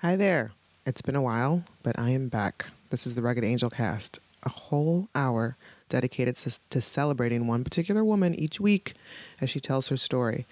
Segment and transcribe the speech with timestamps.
[0.00, 0.52] Hi there.
[0.84, 2.66] It's been a while, but I am back.
[2.90, 5.56] This is the Rugged Angel Cast, a whole hour
[5.88, 8.92] dedicated to, celebrating one particular woman each week
[9.40, 10.44] as she tells her story.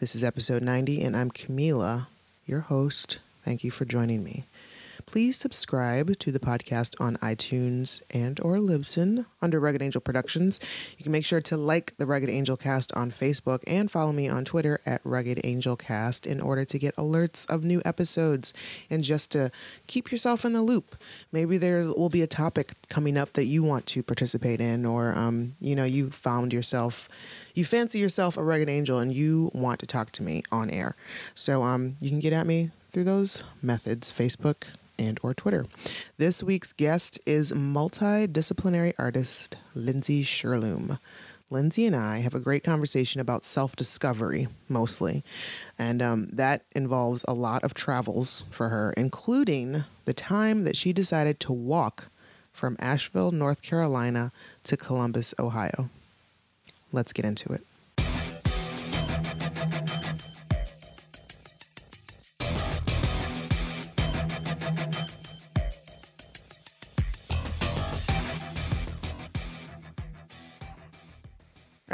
[0.00, 2.06] This is episode 90, and I'm Camila,
[2.46, 3.18] your host.
[3.44, 4.46] Thank you for joining me.
[5.06, 10.58] Please subscribe to the podcast on iTunes and or Libsyn under Rugged Angel Productions.
[10.98, 14.28] You can make sure to like the Rugged Angel Cast on Facebook and follow me
[14.28, 18.52] on Twitter at Rugged Angel Cast in order to get alerts of new episodes
[18.90, 19.52] and just to
[19.86, 20.96] keep yourself in the loop.
[21.30, 25.16] Maybe there will be a topic coming up that you want to participate in, or
[25.16, 27.08] um, you know, you found yourself
[27.54, 30.96] you fancy yourself a rugged angel and you want to talk to me on air.
[31.34, 34.64] So um, you can get at me through those methods Facebook,
[34.98, 35.66] and or Twitter.
[36.16, 40.98] This week's guest is multidisciplinary artist Lindsey Scherloum.
[41.48, 45.22] Lindsay and I have a great conversation about self discovery, mostly.
[45.78, 50.92] And um, that involves a lot of travels for her, including the time that she
[50.92, 52.08] decided to walk
[52.52, 54.32] from Asheville, North Carolina
[54.64, 55.90] to Columbus, Ohio.
[56.90, 57.64] Let's get into it.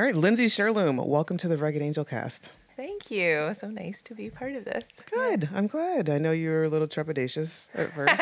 [0.02, 2.50] All right, Lindsey Scherloum, welcome to the Rugged Angel Cast.
[2.76, 3.54] Thank you.
[3.56, 4.88] So nice to be part of this.
[5.08, 5.48] Good.
[5.54, 6.10] I'm glad.
[6.10, 8.20] I know you were a little trepidatious at first.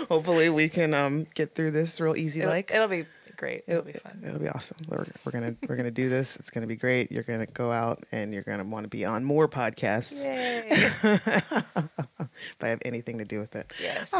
[0.08, 2.40] Hopefully, we can um, get through this real easy.
[2.40, 3.04] It'll, like it'll be
[3.36, 3.64] great.
[3.66, 4.22] It'll, it'll, be fun.
[4.26, 4.78] It'll be awesome.
[4.88, 6.36] We're, we're gonna we're gonna do this.
[6.36, 7.12] It's gonna be great.
[7.12, 10.26] You're gonna go out and you're gonna want to be on more podcasts.
[10.32, 13.70] if I have anything to do with it.
[13.78, 14.10] Yes.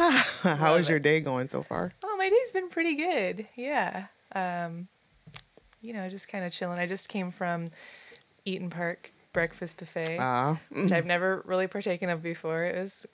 [0.42, 1.94] How is your day going so far?
[2.04, 3.48] Oh, my day's been pretty good.
[3.56, 4.08] Yeah.
[4.34, 4.88] Um,
[5.82, 6.78] you know, just kind of chilling.
[6.78, 7.66] I just came from
[8.46, 12.64] Eat'n Park breakfast buffet, uh, which I've never really partaken of before.
[12.64, 13.06] It was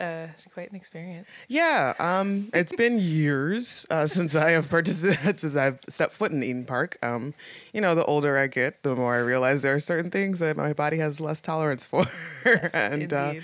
[0.00, 1.34] uh, quite an experience.
[1.48, 6.40] Yeah, um, it's been years uh, since I have participated, since I've stepped foot in
[6.40, 6.96] Eat'n Park.
[7.02, 7.34] Um,
[7.72, 10.56] you know, the older I get, the more I realize there are certain things that
[10.56, 12.04] my body has less tolerance for,
[12.46, 13.34] yes, and uh,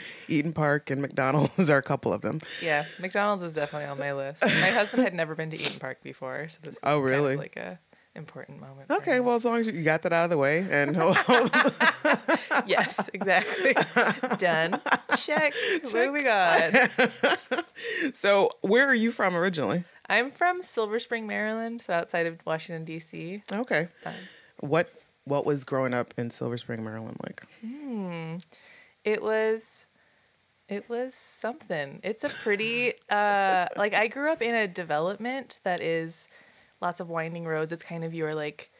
[0.55, 2.41] Park and McDonald's are a couple of them.
[2.63, 4.43] Yeah, McDonald's is definitely on my list.
[4.43, 7.49] My husband had never been to Eat'n Park before, so this is oh really kind
[7.49, 7.79] of like a
[8.15, 8.91] important moment.
[8.91, 10.97] Okay, well, as long as you got that out of the way, and
[12.67, 13.75] yes, exactly,
[14.39, 14.81] done.
[15.19, 15.53] Check.
[15.55, 15.93] Check.
[15.93, 16.89] Moving on.
[18.13, 19.85] so, where are you from originally?
[20.09, 23.43] I'm from Silver Spring, Maryland, so outside of Washington D.C.
[23.51, 23.89] Okay.
[24.05, 24.13] Um,
[24.61, 24.91] what
[25.25, 27.43] What was growing up in Silver Spring, Maryland like?
[27.61, 28.37] Hmm.
[29.05, 29.87] It was
[30.69, 32.01] it was something.
[32.03, 36.29] It's a pretty uh like I grew up in a development that is
[36.85, 37.73] lots of winding roads.
[37.73, 38.71] It's kind of your like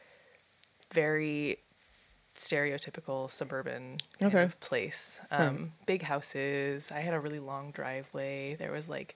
[0.93, 1.57] very
[2.37, 4.43] stereotypical suburban kind okay.
[4.43, 5.19] of place.
[5.31, 5.63] Um, hmm.
[5.87, 6.91] Big houses.
[6.91, 8.55] I had a really long driveway.
[8.55, 9.15] There was like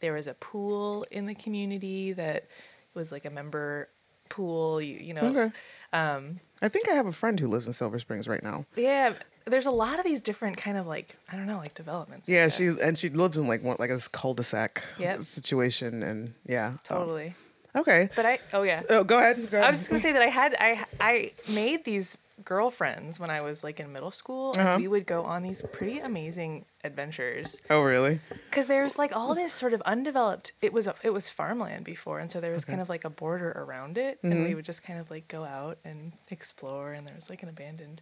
[0.00, 2.46] there was a pool in the community that
[2.94, 3.88] was like a member
[4.28, 4.80] pool.
[4.80, 5.22] You, you know.
[5.22, 5.50] Okay.
[5.92, 8.66] Um, I think I have a friend who lives in Silver Springs right now.
[8.76, 9.14] Yeah,
[9.46, 12.28] there's a lot of these different kind of like I don't know like developments.
[12.28, 15.18] Yeah, she's and she lives in like one like a cul-de-sac yep.
[15.20, 17.28] situation, and yeah, totally.
[17.28, 17.34] Um,
[17.76, 18.08] Okay.
[18.14, 18.82] But I oh yeah.
[18.90, 19.36] Oh, go ahead.
[19.50, 19.66] Go ahead.
[19.66, 23.42] I was just gonna say that I had I I made these girlfriends when I
[23.42, 24.76] was like in middle school, and uh-huh.
[24.78, 27.60] we would go on these pretty amazing adventures.
[27.70, 28.20] Oh really?
[28.48, 30.52] Because there's like all this sort of undeveloped.
[30.60, 32.72] It was a, it was farmland before, and so there was okay.
[32.72, 34.32] kind of like a border around it, mm-hmm.
[34.32, 36.92] and we would just kind of like go out and explore.
[36.92, 38.00] And there was like an abandoned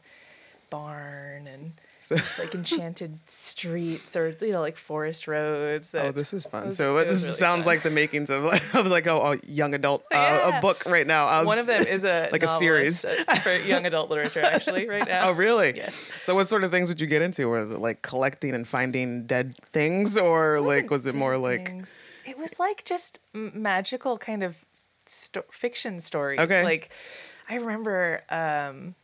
[0.70, 1.72] barn and
[2.38, 5.94] like enchanted streets or you know like forest roads.
[5.94, 6.66] oh, this is fun.
[6.66, 7.66] Was, so this really sounds fun.
[7.66, 10.58] like the makings of like, of like oh, a young adult uh, yeah.
[10.58, 11.26] a book right now.
[11.26, 13.04] Was, One of them is a like a series
[13.42, 15.28] for young adult literature actually right now.
[15.28, 15.74] Oh, really?
[15.76, 16.10] Yes.
[16.22, 17.48] So what sort of things would you get into?
[17.48, 21.68] Was it like collecting and finding dead things, or like was it more like?
[21.68, 21.94] Things.
[22.24, 24.64] It was like just magical kind of
[25.06, 26.40] sto- fiction stories.
[26.40, 26.64] Okay.
[26.64, 26.90] Like
[27.48, 28.94] I remember um,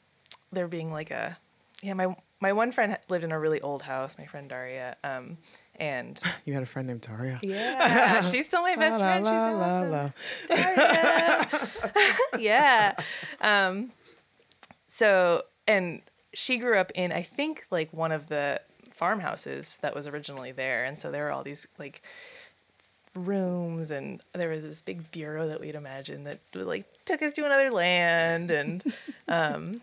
[0.52, 1.38] there being like a
[1.82, 4.18] yeah my my one friend lived in a really old house.
[4.18, 4.96] My friend Daria.
[5.04, 5.38] Um,
[5.76, 7.38] and you had a friend named Daria.
[7.40, 9.24] Yeah, she's still my best la, friend.
[9.24, 11.46] La, she's la, awesome.
[12.38, 12.38] Daria.
[12.38, 12.94] yeah.
[13.40, 13.92] Um,
[14.88, 16.02] so and
[16.34, 18.60] she grew up in I think like one of the
[18.92, 22.02] farmhouses that was originally there, and so there were all these like
[23.14, 27.44] rooms and there was this big bureau that we'd imagine that like took us to
[27.44, 28.82] another land and
[29.28, 29.82] um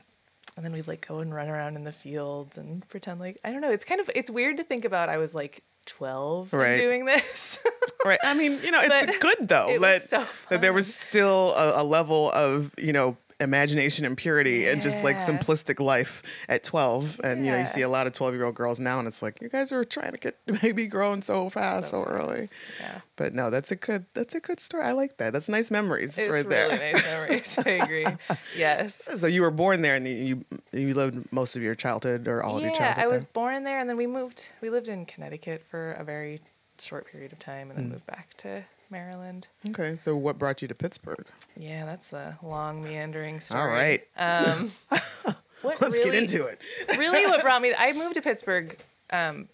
[0.55, 3.51] and then we'd like go and run around in the fields and pretend like I
[3.51, 3.71] don't know.
[3.71, 5.09] It's kind of it's weird to think about.
[5.09, 6.77] I was like twelve right.
[6.77, 7.63] doing this.
[8.05, 8.19] right.
[8.23, 11.53] I mean, you know, it's but good though it that so that there was still
[11.55, 16.63] a, a level of you know imagination and purity and just like simplistic life at
[16.63, 19.07] 12 and you know you see a lot of 12 year old girls now and
[19.07, 22.49] it's like you guys are trying to get baby grown so fast so, early
[22.81, 22.99] Yeah.
[23.15, 26.17] but no that's a good that's a good story i like that that's nice memories
[26.17, 27.59] It's right really there nice memories.
[27.65, 28.05] I agree.
[28.57, 29.07] Yes.
[29.17, 30.43] so you were born there and you
[30.73, 32.97] you lived most of your childhood or all of your childhood?
[32.97, 33.29] yeah, I was there?
[33.33, 34.47] born there, and then we moved.
[34.61, 36.41] We lived in Connecticut for a very
[36.79, 37.81] short period of time, and Mm.
[37.83, 39.47] then moved back to Maryland.
[39.69, 41.25] okay so what brought you to pittsburgh
[41.57, 43.61] Yeah, that's a long meandering story.
[43.61, 44.71] all right Um,
[45.61, 46.59] what let's get into it
[46.97, 47.73] really, what brought me?
[47.77, 48.77] I moved to Pittsburgh,
[49.11, 49.49] um,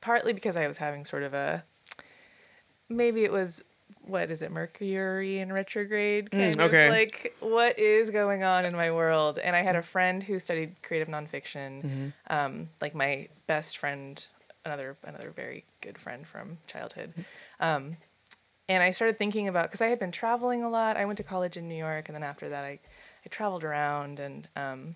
[0.00, 1.62] partly because I was having sort of a,
[2.88, 3.62] maybe it was.
[4.06, 4.50] What is it?
[4.50, 6.86] Mercury in retrograde, kind Mm, okay.
[6.86, 9.38] of like what is going on in my world.
[9.38, 12.08] And I had a friend who studied creative nonfiction, Mm-hmm.
[12.28, 14.24] um, like my best friend,
[14.64, 17.12] another another very good friend from childhood.
[17.60, 17.98] Um,
[18.70, 20.96] and I started thinking about because I had been traveling a lot.
[20.96, 22.78] I went to college in New York, and then after that, I
[23.24, 24.94] I traveled around and um,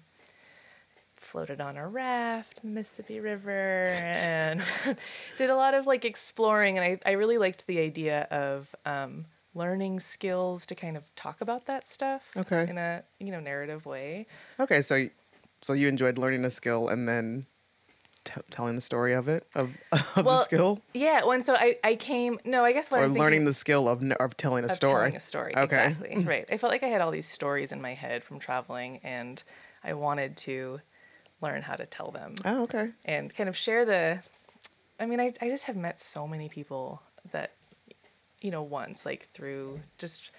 [1.17, 4.62] floated on a raft in the Mississippi River and
[5.38, 6.79] did a lot of like exploring.
[6.79, 11.41] And I I really liked the idea of um, learning skills to kind of talk
[11.41, 12.67] about that stuff Okay.
[12.69, 14.26] in a you know narrative way.
[14.61, 15.06] okay so
[15.62, 17.47] so you enjoyed learning a skill and then
[18.25, 21.76] t- telling the story of it of, of the Well, skill Yeah, when so I
[21.85, 24.65] I came no I guess what or I'm thinking- learning the skill of, of telling
[24.65, 25.56] a of story telling a story.
[25.56, 25.65] Okay.
[25.91, 26.25] Exactly.
[26.26, 26.49] right.
[26.50, 29.43] I felt like I had all these stories in my head from traveling, and
[29.82, 30.81] I wanted to
[31.41, 34.21] learn how to tell them oh okay and kind of share the.
[34.99, 37.53] I mean, I I just have met so many people that,
[38.41, 40.31] you know, once like through just.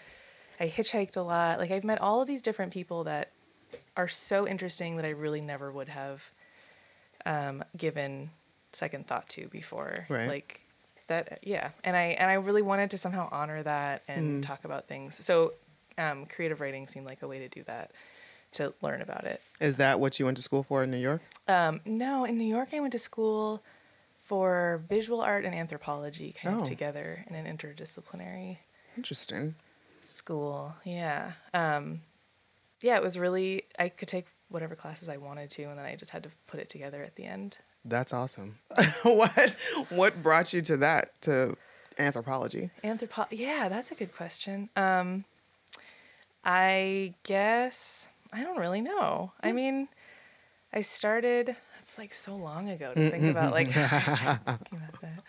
[0.58, 1.60] I hitchhiked a lot.
[1.60, 3.32] Like I've met all of these different people that
[3.98, 6.32] are so interesting that I really never would have
[7.25, 8.30] um, given
[8.72, 10.06] second thought to before.
[10.10, 10.27] Right.
[10.27, 10.62] Like
[11.07, 11.69] that, yeah.
[11.83, 14.48] And I and I really wanted to somehow honor that and Mm.
[14.48, 15.24] talk about things.
[15.25, 15.54] So
[15.98, 17.92] um, creative writing seemed like a way to do that,
[18.54, 19.42] to learn about it.
[19.62, 21.22] Is that what you went to school for in New York?
[21.48, 23.63] Um, no, in New York, I went to school
[24.18, 26.62] for visual art and anthropology kind Oh.
[26.62, 28.57] of together in an interdisciplinary
[28.98, 29.56] Interesting.
[30.01, 30.75] school.
[30.83, 31.33] Yeah.
[31.54, 32.01] Um,
[32.81, 35.95] yeah, it was really, I could take whatever classes I wanted to, and then I
[35.95, 37.57] just had to put it together at the end.
[37.83, 38.59] That's awesome.
[39.03, 39.56] what
[39.89, 41.56] what brought you to that to
[41.97, 42.71] anthropology?
[42.83, 44.69] Anthropo, yeah, that's a good question.
[44.75, 45.25] Um,
[46.44, 49.31] I guess, I don't really know.
[49.42, 49.88] I mean,
[50.71, 55.24] I started, it's like so long ago to think about, like, I thinking about that.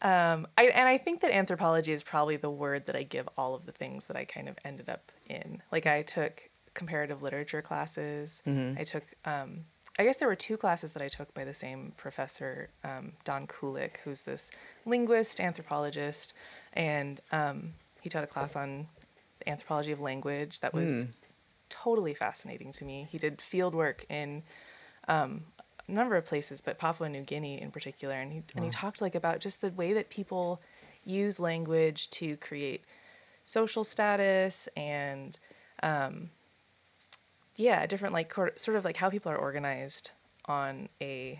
[0.00, 3.54] Um, I, and I think that anthropology is probably the word that I give all
[3.54, 5.60] of the things that I kind of ended up in.
[5.72, 6.47] Like I took
[6.78, 8.42] comparative literature classes.
[8.78, 9.64] I took, um,
[9.98, 13.46] I guess there were two classes that I took by the same professor, um, Don
[13.46, 14.50] Kulick, who's this
[14.86, 16.34] linguist, anthropologist,
[16.72, 18.86] and um, he taught a class on
[19.40, 21.06] the anthropology of language that was
[21.68, 23.08] totally fascinating to me.
[23.10, 24.42] He did field work in
[25.08, 25.42] um,
[25.88, 29.00] a number of places, but Papua New Guinea in particular, and he and he talked
[29.02, 30.60] like about just the way that people
[31.04, 32.84] use language to create
[33.44, 35.40] social status and
[35.82, 36.30] um,
[37.58, 40.12] yeah, different like sort of like how people are organized
[40.46, 41.38] on a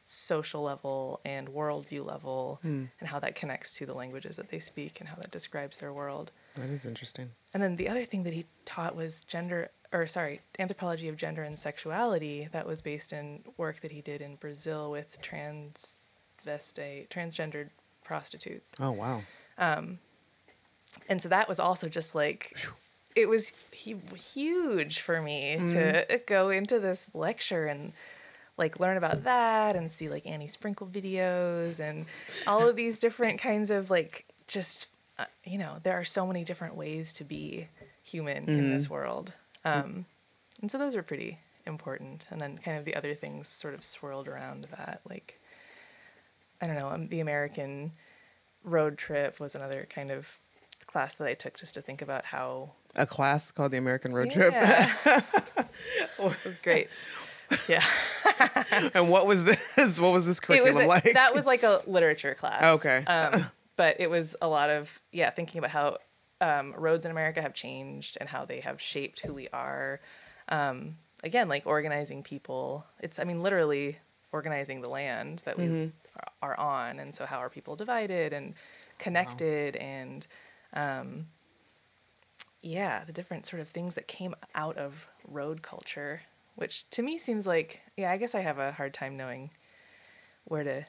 [0.00, 4.98] social level and worldview level, and how that connects to the languages that they speak
[5.00, 6.32] and how that describes their world.
[6.56, 7.30] That is interesting.
[7.52, 11.42] And then the other thing that he taught was gender, or sorry, anthropology of gender
[11.42, 12.48] and sexuality.
[12.52, 17.70] That was based in work that he did in Brazil with transvestite, transgendered
[18.02, 18.74] prostitutes.
[18.78, 19.22] Oh wow.
[19.56, 20.00] Um,
[21.08, 22.56] And so that was also just like,
[23.14, 23.52] it was
[23.84, 27.92] hu- huge for me to go into this lecture and
[28.56, 32.06] like learn about that and see like Annie Sprinkle videos and
[32.46, 36.44] all of these different kinds of like just uh, you know there are so many
[36.44, 37.68] different ways to be
[38.02, 39.32] human in this world.
[39.64, 40.04] Um,
[40.60, 42.26] and so those were pretty important.
[42.30, 45.40] And then kind of the other things sort of swirled around that like
[46.60, 47.92] I don't know um, the American
[48.62, 50.38] road trip was another kind of
[50.86, 54.30] class that I took just to think about how A class called the American Road
[54.30, 54.52] Trip.
[54.52, 54.90] yeah.
[55.06, 56.88] it was great
[57.68, 57.82] yeah
[58.94, 60.00] and what was this?
[60.00, 61.12] What was this curriculum was a- like?
[61.12, 62.64] that was like a literature class.
[62.80, 63.04] Okay.
[63.04, 63.46] Um,
[63.76, 65.98] but it was a lot of yeah, thinking about how
[66.40, 70.00] um, roads in America have changed and how they have shaped who we are.
[70.48, 72.86] Um, again, like organizing people.
[73.00, 73.98] It's I mean literally
[74.32, 75.88] organizing the land that we Mm-hmm.
[76.42, 78.54] are on, and so how are people divided and
[78.98, 80.26] connected and
[80.72, 81.26] um,
[82.64, 86.22] yeah, the different sort of things that came out of road culture,
[86.56, 89.50] which to me seems like yeah, I guess I have a hard time knowing
[90.44, 90.86] where to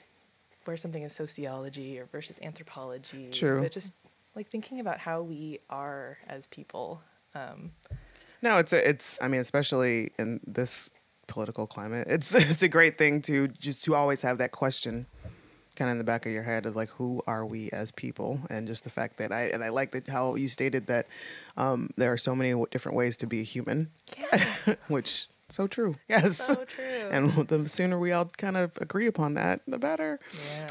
[0.65, 3.29] where something is sociology or versus anthropology.
[3.31, 3.61] True.
[3.61, 3.93] But just
[4.35, 7.01] like thinking about how we are as people.
[7.33, 7.71] Um,
[8.41, 9.17] No, it's a, it's.
[9.21, 10.91] I mean, especially in this
[11.27, 15.07] political climate, it's it's a great thing to just to always have that question,
[15.75, 18.39] kind of in the back of your head of like, who are we as people,
[18.49, 21.07] and just the fact that I and I like that how you stated that
[21.57, 24.75] um, there are so many w- different ways to be a human, Yeah.
[24.87, 25.95] which so true.
[26.09, 26.37] Yes.
[26.37, 27.09] So true.
[27.11, 30.19] And the sooner we all kind of agree upon that, the better.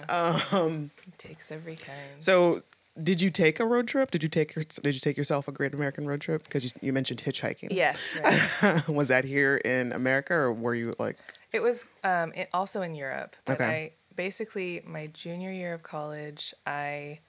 [0.08, 0.40] yeah.
[0.52, 1.96] Um, it takes every kind.
[2.18, 2.60] so,
[3.02, 4.10] did you take a road trip?
[4.10, 6.42] Did you take your, Did you take yourself a Great American road trip?
[6.44, 7.68] Because you, you mentioned hitchhiking.
[7.72, 8.16] yes.
[8.62, 8.88] Right.
[8.88, 11.18] was that here in America, or were you like?
[11.52, 13.36] It was um, it, also in Europe.
[13.44, 13.92] But Okay.
[14.16, 17.20] Basically my junior year of college, I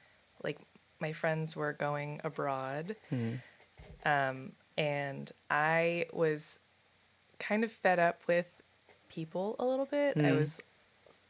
[0.43, 0.59] like
[0.99, 3.39] my friends were going abroad, Mhm.
[4.05, 6.59] um, and I was
[7.39, 8.61] kind of fed up with
[9.09, 10.17] people a little bit.
[10.17, 10.37] I Mhm.
[10.37, 10.59] was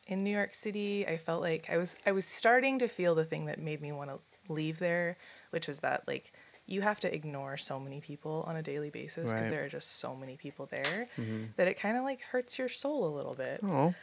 [0.08, 1.08] in New York City.
[1.08, 3.92] I felt like I was I was starting to feel the thing that made me
[3.92, 4.20] want to
[4.54, 5.18] leave there,
[5.50, 6.32] which was that like
[6.68, 9.52] you have to ignore so many people on a daily basis because Right.
[9.52, 11.56] there are just so many people there Mhm.
[11.56, 13.60] that it kind of like hurts your soul a little bit.
[13.64, 13.94] Oh.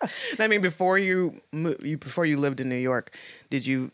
[0.38, 3.14] I mean, before you, you before you lived in New York,
[3.50, 3.90] did you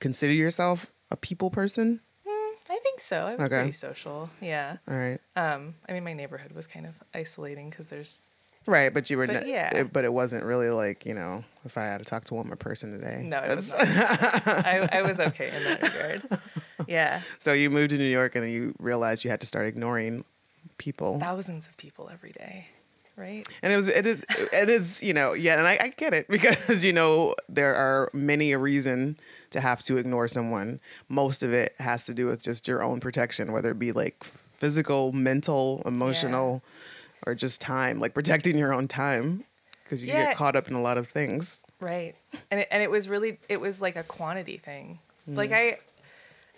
[0.00, 2.00] consider yourself a people person?
[2.26, 3.26] Mm, I think so.
[3.26, 3.56] I was Okay.
[3.56, 4.30] pretty social.
[4.40, 4.76] Yeah.
[4.88, 5.18] All right.
[5.36, 8.20] Um, I mean, my neighborhood was kind of isolating because there's
[8.66, 9.74] Right, but you were, But not, yeah.
[9.74, 12.46] it, but it wasn't really like you know, if I had to talk to one
[12.46, 13.22] more person today.
[13.24, 13.72] no, it was.
[13.74, 16.40] I, I was okay in that regard.
[16.86, 17.22] Yeah.
[17.38, 20.24] so you moved to New York and then you realized you had to start ignoring
[20.76, 21.18] people.
[21.18, 22.66] Thousands of people every day,
[23.20, 23.46] right?
[23.62, 26.26] And it was, it is, it is, you know, yeah, and I, I get it
[26.36, 29.18] because you know there are many a reason
[29.50, 30.80] to have to ignore someone.
[31.08, 34.24] Most of it has to do with just your own protection, whether it be like
[34.24, 36.62] physical, mental, emotional,
[37.26, 39.44] or just time, like protecting your own time
[39.84, 40.26] because you Yeah.
[40.26, 41.62] get caught up in a lot of things.
[41.80, 42.14] Right.
[42.50, 45.00] And it, and it was really it was like a quantity thing.
[45.28, 45.36] Mm.
[45.36, 45.78] Like I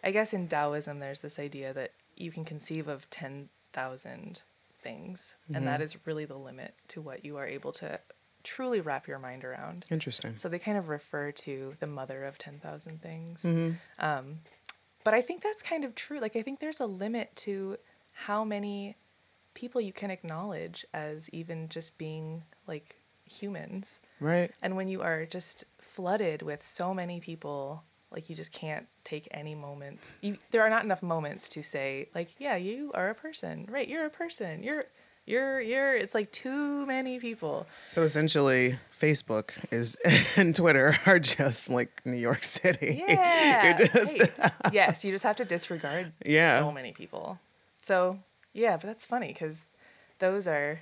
[0.04, 4.42] I guess in Taoism there's this idea that you can conceive of 10,000
[4.82, 8.00] things and that is really the limit to what you are able to
[8.44, 9.84] truly wrap your mind around.
[9.90, 10.36] Interesting.
[10.36, 13.42] So they kind of refer to the mother of 10,000 things.
[13.42, 14.40] hmm Um,
[15.04, 16.20] but I think that's kind of true.
[16.20, 17.76] Like, I think there's a limit to
[18.12, 18.96] how many
[19.54, 24.00] people you can acknowledge as even just being like humans.
[24.20, 24.50] Right.
[24.62, 29.26] And when you are just flooded with so many people, like you just can't take
[29.30, 30.16] any moments.
[30.20, 33.66] You, there are not enough moments to say, like, yeah, you are a person.
[33.70, 34.62] Right, you're a person.
[34.62, 34.84] You're,
[35.26, 35.94] you're, you're.
[35.94, 37.66] It's like too many people.
[37.90, 39.96] So essentially, Facebook is
[40.36, 43.02] and Twitter are just like New York City.
[43.06, 43.76] Yeah.
[43.78, 44.52] Just- right.
[44.72, 46.58] yes, you just have to disregard Yeah.
[46.58, 47.38] so many people.
[47.82, 48.18] So
[48.52, 49.64] yeah, but that's funny because
[50.18, 50.80] those are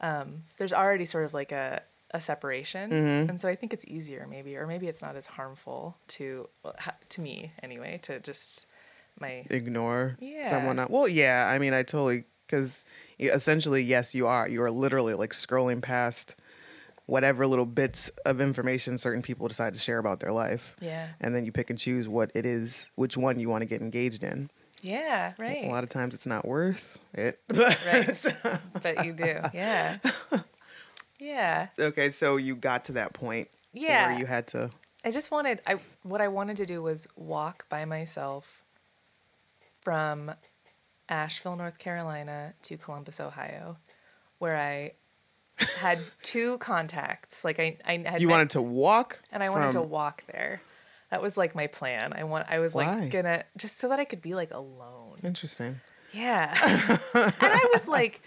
[0.00, 3.28] um, there's already sort of like a a separation, Mhm.
[3.28, 6.74] and so I think it's easier maybe, or maybe it's not as harmful to well,
[6.78, 8.66] ha- to me anyway to just
[9.20, 10.48] my ignore Yeah.
[10.50, 10.78] someone.
[10.78, 10.90] Else.
[10.90, 11.46] Well, yeah.
[11.48, 12.84] I mean, I totally because
[13.18, 14.48] essentially, yes, you are.
[14.48, 16.34] You are literally like scrolling past
[17.06, 21.34] whatever little bits of information certain people decide to share about their life, yeah and
[21.34, 24.22] then you pick and choose what it is, which one you want to get engaged
[24.22, 24.48] in.
[24.80, 27.40] yeah right A lot of times, it's not worth it.
[27.48, 28.34] But Right.
[28.82, 29.98] but you do yeah
[31.20, 34.70] yeah okay, so you got to that point yeah where you had to.
[35.04, 38.62] I just wanted I what I wanted to do was walk by myself
[39.80, 40.32] from
[41.08, 43.76] Asheville, North Carolina to Columbus, Ohio,
[44.38, 44.92] where I
[45.78, 47.44] had two contacts.
[47.44, 50.62] Like I, I had You met- wanted to walk, and I wanted to walk there.
[51.10, 52.12] That was like my plan.
[52.12, 53.00] I want I was Why?
[53.00, 55.18] like gonna just so that I could be like alone.
[55.24, 55.80] Interesting.
[56.12, 56.50] Yeah.
[57.14, 58.20] and I was like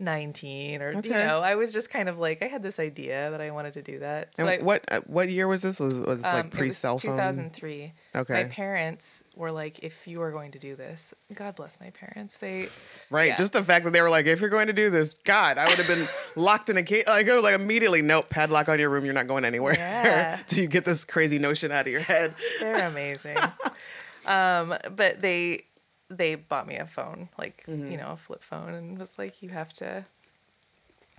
[0.00, 3.40] 19 or you know, I was just kind of like I had this idea that
[3.40, 4.36] I wanted to do that.
[4.36, 5.78] So And I, what uh, what year was this?
[5.78, 7.12] Was, was this um, like it pre was cell phone?
[7.12, 7.92] 2003.
[8.16, 8.42] Okay.
[8.42, 12.36] My parents were like, if you are going to do this, God bless my parents.
[12.38, 12.66] They,
[13.10, 13.28] Right.
[13.30, 13.36] Yeah.
[13.36, 15.68] Just the fact that they were like, if you're going to do this, God, I
[15.68, 17.04] would have been locked in a cage.
[17.06, 19.04] Like, oh, like immediately, nope, padlock on your room.
[19.04, 19.74] You're not going anywhere.
[19.74, 20.38] Yeah.
[20.46, 22.34] Do you get this crazy notion out of your head?
[22.60, 23.36] they're amazing.
[24.26, 25.64] um, but they,
[26.10, 27.90] they bought me a phone, like Mm-hmm.
[27.92, 30.04] you know, a flip phone, and was like, you have to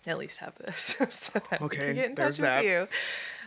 [0.08, 2.64] at least have this so that we can get in touch that.
[2.64, 2.88] with you.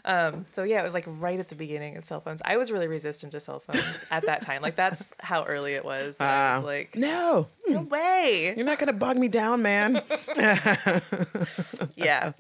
[0.06, 2.42] Um, so yeah, it was like right at the beginning of cell phones.
[2.44, 4.60] I was really resistant to cell phones at that time.
[4.62, 6.18] Like that's how early it was.
[6.18, 8.52] that I Uh, was like, no, no way.
[8.56, 10.02] you're not going to bog me down, man.
[11.96, 12.32] yeah.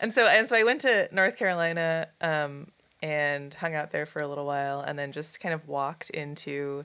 [0.00, 2.68] And so and so I went to North Carolina um,
[3.02, 6.84] and hung out there for a little while, and then just kind of walked into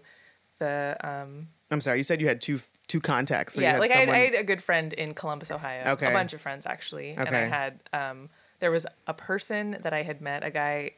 [0.63, 1.97] the um, I'm sorry.
[1.97, 3.53] You said you had two two contacts.
[3.55, 5.83] So you yeah, had like I had, I had a good friend in Columbus, Ohio.
[5.93, 6.07] Okay.
[6.07, 8.29] a bunch of friends actually, and I had um,
[8.59, 10.91] there was a person that I had met, a guy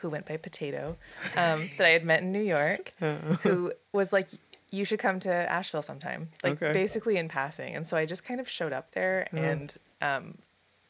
[0.00, 0.96] who went by Potato,
[1.36, 2.92] um, that I had met in New York,
[3.42, 4.28] who was like
[4.70, 6.28] you should come to Asheville sometime.
[6.44, 6.72] Like Okay.
[6.74, 7.74] basically in passing.
[7.74, 9.40] And so I just kind of showed up there Yeah.
[9.40, 10.38] and um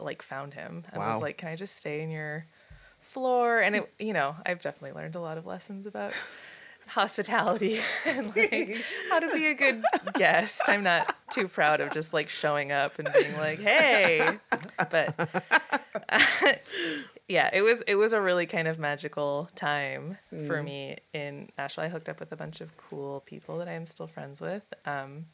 [0.01, 1.13] like found him and Wow.
[1.13, 2.45] was like, Can I just stay in your
[3.01, 3.61] floor?
[3.61, 6.13] And it you know, I've definitely learned a lot of lessons about
[6.89, 8.77] hospitality and like
[9.11, 9.83] how to be a good
[10.15, 10.63] guest.
[10.69, 14.27] I'm not too proud of just like showing up and being like, "Hey."
[14.91, 15.15] But
[17.29, 21.85] yeah, it was it was a really kind of magical time for me in Asheville.
[21.85, 24.73] I hooked up with a bunch of cool people that I am still friends with.
[24.87, 25.27] Um,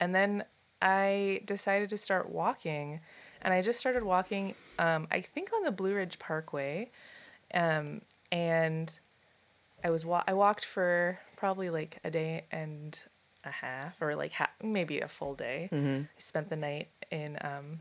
[0.00, 0.44] and then
[0.80, 3.00] I decided to start walking,
[3.40, 4.54] and I just started walking.
[4.78, 6.90] Um, I think on the Blue Ridge Parkway,
[7.54, 8.00] um,
[8.32, 8.98] and
[9.84, 12.98] I was wa- I walked for probably like a day and
[13.44, 15.68] a half, or like ha- maybe a full day.
[15.72, 16.02] Mm-hmm.
[16.02, 17.80] I spent the night in um,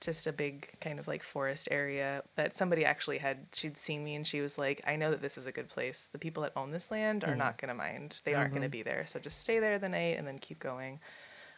[0.00, 3.46] just a big kind of like forest area that somebody actually had.
[3.54, 6.08] She'd seen me and she was like, "I know that this is a good place.
[6.10, 8.20] The people that own this land are not gonna mind.
[8.24, 9.04] They aren't gonna be there.
[9.06, 11.00] So just stay there the night and then keep going."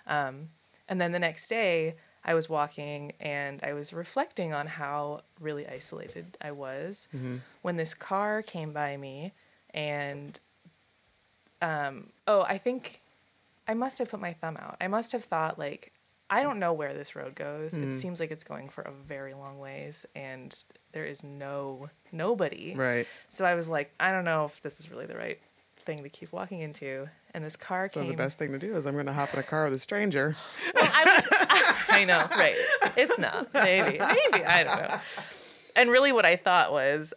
[0.07, 0.51] Um,
[0.89, 5.67] and then the next day, I was walking and I was reflecting on how really
[5.67, 7.09] isolated I was
[7.63, 9.33] when this car came by me
[9.75, 10.39] and
[11.63, 13.01] um, oh, I think
[13.69, 14.77] I must have put my thumb out.
[14.81, 15.93] I must have thought like
[16.33, 17.77] I don't know where this road goes.
[17.77, 20.55] It seems like it's going for a very long ways and
[20.93, 22.73] there is no nobody.
[22.77, 23.07] Right.
[23.29, 25.41] So I was like, I don't know if this is really the right
[25.81, 27.09] thing to keep walking into.
[27.35, 28.11] And this car So came.
[28.11, 29.79] the best thing to do is I'm going to hop in a car with a
[29.81, 30.37] stranger.
[30.75, 31.47] Well, I, was,
[31.89, 32.55] I know, right?
[32.97, 33.47] It's not.
[33.53, 35.01] Maybe, maybe I don't know.
[35.75, 37.13] And really, what I thought was,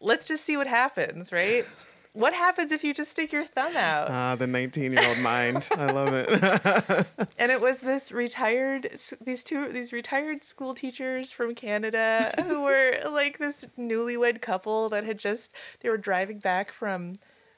[0.00, 1.64] let's just see what happens, right?
[2.12, 4.10] What happens if you just stick your thumb out?
[4.10, 5.68] Ah, the 19 year old mind.
[5.72, 6.28] I love it.
[7.38, 8.88] and it was this retired
[9.24, 15.04] these two these retired school teachers from Canada who were like this newlywed couple that
[15.04, 17.14] had just they were driving back from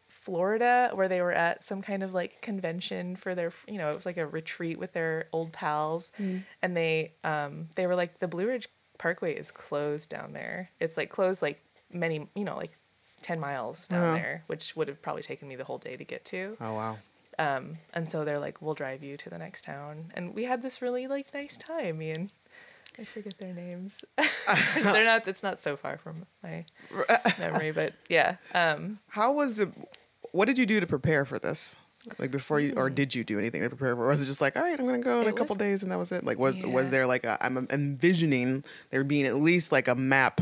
[0.08, 3.94] Florida where they were at some kind of like convention for their you know it
[3.94, 6.10] was like a retreat with their old pals
[6.62, 10.96] and they um they were like the Blue Ridge Parkway is closed down there it's
[10.96, 12.72] like closed like many you know like
[13.22, 14.14] 10 miles down Uh-huh.
[14.14, 16.98] there which would have probably taken me the whole day to get to Oh, wow.
[17.38, 20.10] um, and so they're like, we'll drive you to the next town.
[20.14, 21.98] And we had this really like nice time.
[21.98, 22.30] Me and
[22.98, 24.02] I forget their names.
[24.82, 25.26] they're not.
[25.28, 26.64] It's not so far from my
[27.38, 28.36] memory, but yeah.
[28.52, 29.68] Um, How was it?
[30.32, 31.76] What did you do to prepare for this?
[32.18, 34.04] Like before you, or did you do anything to prepare for?
[34.04, 34.08] it?
[34.08, 35.92] Was it just like, all right, I'm gonna go in a couple was- days, and
[35.92, 36.24] that was it?
[36.24, 36.66] Like, was Yeah.
[36.66, 37.38] was there like a?
[37.44, 40.40] I'm envisioning there being at least like a map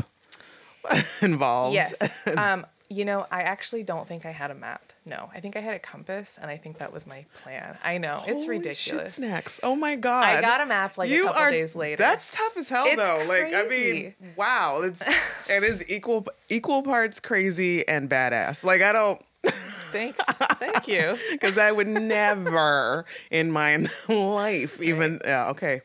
[1.21, 1.73] involved.
[1.73, 2.27] yes.
[2.37, 4.81] Um, you know, I actually don't think I had a map.
[5.05, 7.77] No, I think I had a compass, and I think that was my plan.
[7.83, 8.75] I know it's ridiculous.
[8.75, 9.59] Shit snacks!
[9.61, 10.23] Oh my god!
[10.23, 11.97] I got a map like a couple days later.
[11.97, 13.23] That's tough as hell, It's though.
[13.27, 15.01] Like, I mean, wow, it's
[15.49, 18.63] it is equal equal parts crazy and badass.
[18.63, 19.21] Like, I don't.
[19.43, 20.17] Thanks.
[20.17, 21.15] Thank you.
[21.31, 25.81] because I would never in my life even yeah okay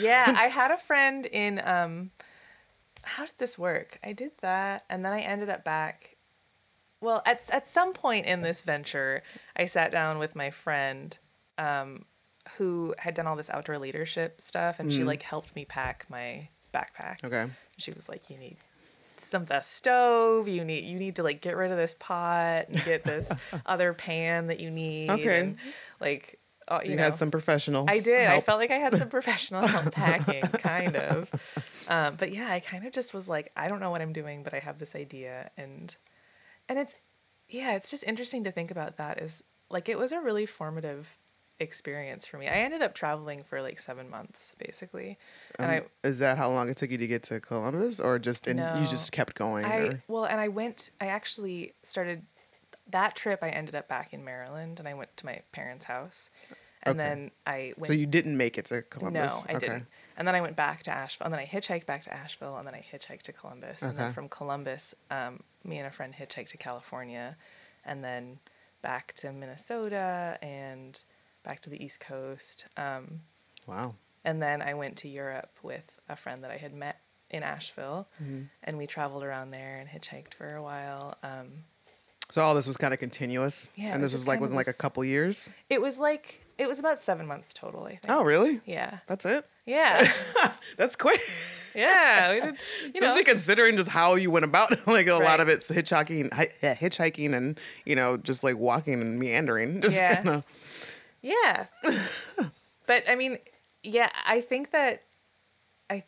[0.00, 2.10] yeah, I had a friend in um
[3.06, 3.98] how did this work?
[4.04, 6.16] I did that and then I ended up back
[7.00, 9.22] well, at at some point in this venture,
[9.54, 11.16] I sat down with my friend
[11.58, 12.04] um
[12.58, 16.48] who had done all this outdoor leadership stuff and she like helped me pack my
[16.72, 17.24] backpack.
[17.24, 18.56] okay She was like, "You need
[19.18, 20.48] some the stove.
[20.48, 23.32] You need you need to like get rid of this pot and get this
[23.66, 25.40] other pan that you need." Okay.
[25.40, 25.56] and,
[26.00, 26.38] like,
[26.68, 27.02] uh, so you, you, know.
[27.04, 28.26] had some professional I did.
[28.26, 31.30] I felt like I had some professional help packing, kind of.
[31.88, 34.42] Um, but yeah, I kind of just was like, I don't know what I'm doing,
[34.42, 35.94] but I have this idea, and
[36.68, 36.94] and it's
[37.48, 39.18] yeah, it's just interesting to think about that.
[39.20, 41.16] Is like it was a really formative
[41.58, 42.48] experience for me.
[42.48, 45.18] I ended up traveling for like seven months, basically,
[45.58, 48.46] and Um, is that how long it took you to get to Columbus or just
[48.46, 48.70] in, No.
[48.74, 50.00] you just kept going I I or?
[50.08, 50.90] well, and I went.
[51.00, 52.22] I actually started
[52.90, 53.40] that trip.
[53.42, 56.30] I ended up back in Maryland, and I went to my parents' house,
[56.82, 57.08] and Okay.
[57.08, 57.86] then I went.
[57.86, 59.66] so you didn't make it to Columbus No, I okay.
[59.66, 59.86] didn't.
[60.16, 62.64] And then I went back to Asheville, and then I hitchhiked back to Asheville, and
[62.66, 66.48] then I hitchhiked to Columbus, and then from Columbus, um, me and a friend hitchhiked
[66.48, 67.36] to California,
[67.84, 68.38] and then
[68.82, 71.02] back to Minnesota and
[71.44, 73.20] back to the East Coast, um,
[73.66, 76.98] wow and then I went to Europe with a friend that I had met
[77.30, 78.42] in Asheville, Mm-hmm.
[78.64, 81.16] and we traveled around there and hitchhiked for a while.
[81.22, 81.48] Um,
[82.30, 84.66] so all this was kind of continuous Yeah, and this was just like within like
[84.66, 88.06] a couple years it was like it was about seven months total, I think.
[88.08, 88.98] oh really Yeah.
[89.06, 90.10] that's it Yeah.
[90.76, 91.20] that's quick
[91.74, 92.32] yeah.
[92.32, 92.56] We did.
[92.94, 93.06] You know.
[93.08, 97.34] especially considering just how you went about like a lot of it's hitchhiking hi- hitchhiking
[97.36, 100.14] and you know just like walking and meandering just Yeah.
[100.16, 100.44] kind of
[101.20, 101.66] Yeah.
[102.86, 103.38] but I mean,
[103.82, 105.02] yeah, I think that
[105.90, 106.04] I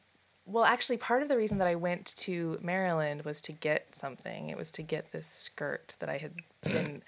[0.47, 4.49] well, actually part of the reason that I went to Maryland was to get something.
[4.49, 7.03] It was to get this skirt that I had been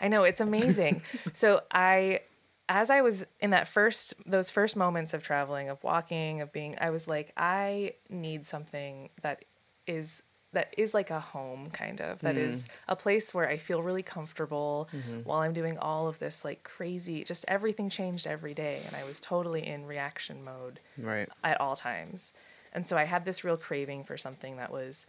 [0.00, 1.02] I know it's amazing.
[1.34, 2.20] so I
[2.68, 6.76] as I was in that first those first moments of traveling, of walking, of being
[6.80, 9.44] I was like I need something that
[9.86, 12.48] is that is like a home kind of that Mm.
[12.48, 15.20] is a place where I feel really comfortable Mm-hmm.
[15.24, 19.04] while I'm doing all of this like crazy just everything changed every day and I
[19.04, 21.28] was totally in reaction mode Right.
[21.44, 22.32] at all times.
[22.72, 25.06] And so I had this real craving for something that was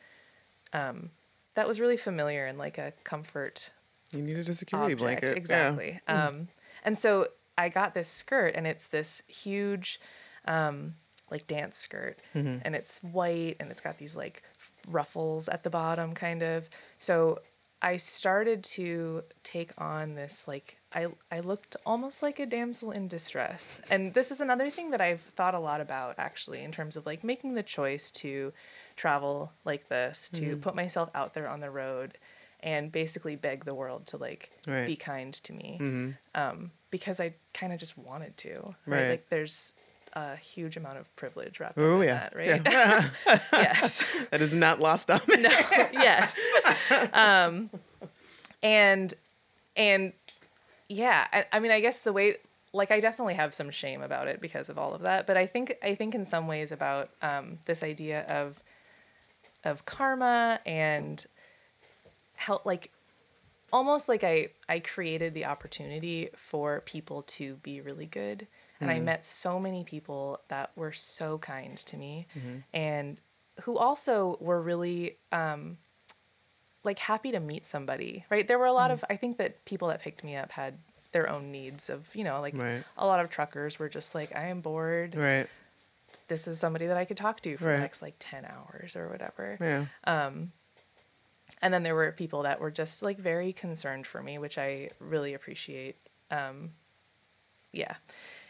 [0.74, 1.12] um
[1.56, 3.72] that was really familiar and like a comfort
[4.14, 5.02] You needed a security object.
[5.02, 5.32] blanket.
[5.32, 5.38] Yeah.
[5.38, 6.00] Exactly.
[6.08, 6.50] Um,
[6.84, 10.00] and so I got this skirt, and it's this huge,
[10.46, 10.96] um,
[11.32, 12.58] like dance skirt, Mm-hmm.
[12.64, 14.44] and it's white, and it's got these like
[14.88, 16.70] ruffles at the bottom, kind of.
[16.98, 17.40] So
[17.82, 23.08] I started to take on this like I I looked almost like a damsel in
[23.08, 23.82] distress.
[23.90, 27.06] And this is another thing that I've thought a lot about actually in terms of
[27.06, 28.52] like making the choice to
[28.96, 30.62] travel like this, to Mm-hmm.
[30.62, 32.18] put myself out there on the road
[32.62, 34.88] and basically beg the world to like Right.
[34.88, 35.78] be kind to me.
[35.80, 38.76] hmm Um because I kind of just wanted to.
[38.86, 39.02] Right?
[39.02, 39.10] Right.
[39.10, 39.74] Like there's
[40.14, 42.14] a huge amount of privilege wrapped Oh up in yeah.
[42.16, 42.62] that, right?
[42.66, 43.10] Yeah.
[43.54, 44.06] yes.
[44.32, 45.42] that is not lost on me.
[45.42, 45.50] no
[45.94, 46.40] yes
[47.14, 47.70] um
[48.64, 49.14] and
[49.76, 50.14] and
[50.90, 52.38] yeah I, I mean i guess the way
[52.74, 55.46] like i definitely have some shame about it because of all of that but i
[55.46, 58.64] think i think in some ways about um this idea of
[59.64, 61.26] of karma and
[62.36, 62.90] help like
[63.72, 68.48] almost like i i created the opportunity for people to be really good
[68.80, 69.06] and i hmm.
[69.06, 72.58] met so many people that were so kind to me mm-hmm.
[72.74, 73.20] and
[73.64, 75.78] who also were really um
[76.84, 78.94] like happy to meet somebody right there were a lot hmm.
[78.94, 80.76] of i think that people that picked me up had
[81.12, 82.84] their own needs of you know like Right.
[82.98, 85.48] a lot of truckers were just like i am bored Right.
[86.28, 87.76] this is somebody that i could talk to for Right.
[87.76, 89.86] the next like 10 hours or whatever Yeah.
[90.04, 90.52] Um,
[91.62, 94.90] and then there were people that were just like very concerned for me which i
[95.00, 95.96] really appreciate
[96.32, 96.72] um
[97.74, 97.96] yeah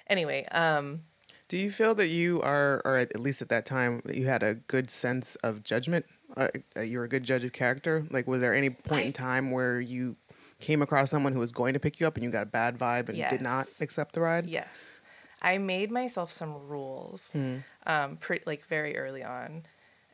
[0.08, 1.02] anyway um
[1.50, 4.43] Do you feel that you are, or at least at that time, that you had
[4.43, 6.06] a good sense of judgment?
[6.36, 8.04] Uh, uh, you were a good judge of character.
[8.12, 10.17] Like, was there any point in time where you
[10.60, 12.78] came across someone who was going to pick you up and you got a bad
[12.78, 14.46] vibe and did not accept the ride?
[14.46, 15.00] Yes,
[15.41, 17.58] I made myself some rules, Hmm.
[17.86, 19.63] um, pretty like very early on,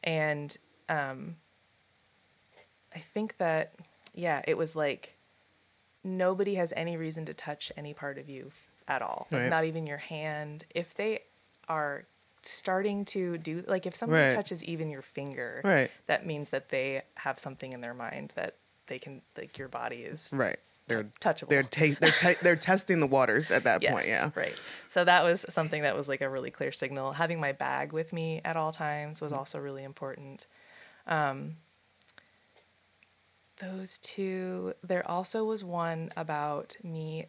[0.03, 0.55] and
[0.87, 1.37] um,
[2.95, 3.73] I think that
[4.13, 5.15] yeah, it was like
[6.03, 8.51] nobody has any reason to touch any part of you
[8.87, 10.65] at all, like not even your hand.
[10.75, 11.21] If they
[11.69, 12.03] are
[12.41, 14.35] starting to do like if somebody Right.
[14.35, 15.89] touches even your finger, Right.
[16.07, 18.55] that means that they have something in their mind that
[18.87, 20.59] they can like your body is Right.
[20.87, 21.47] They're touchable.
[21.47, 24.05] they're ta- they're te- they're testing the waters at that point.
[24.05, 24.31] Yeah.
[24.35, 24.53] Right.
[24.89, 27.13] So that was something that was like a really clear signal.
[27.13, 30.45] Having my bag with me at all times was also really important.
[31.07, 31.55] Um,
[33.63, 34.73] those two.
[34.83, 37.27] There also was one about me.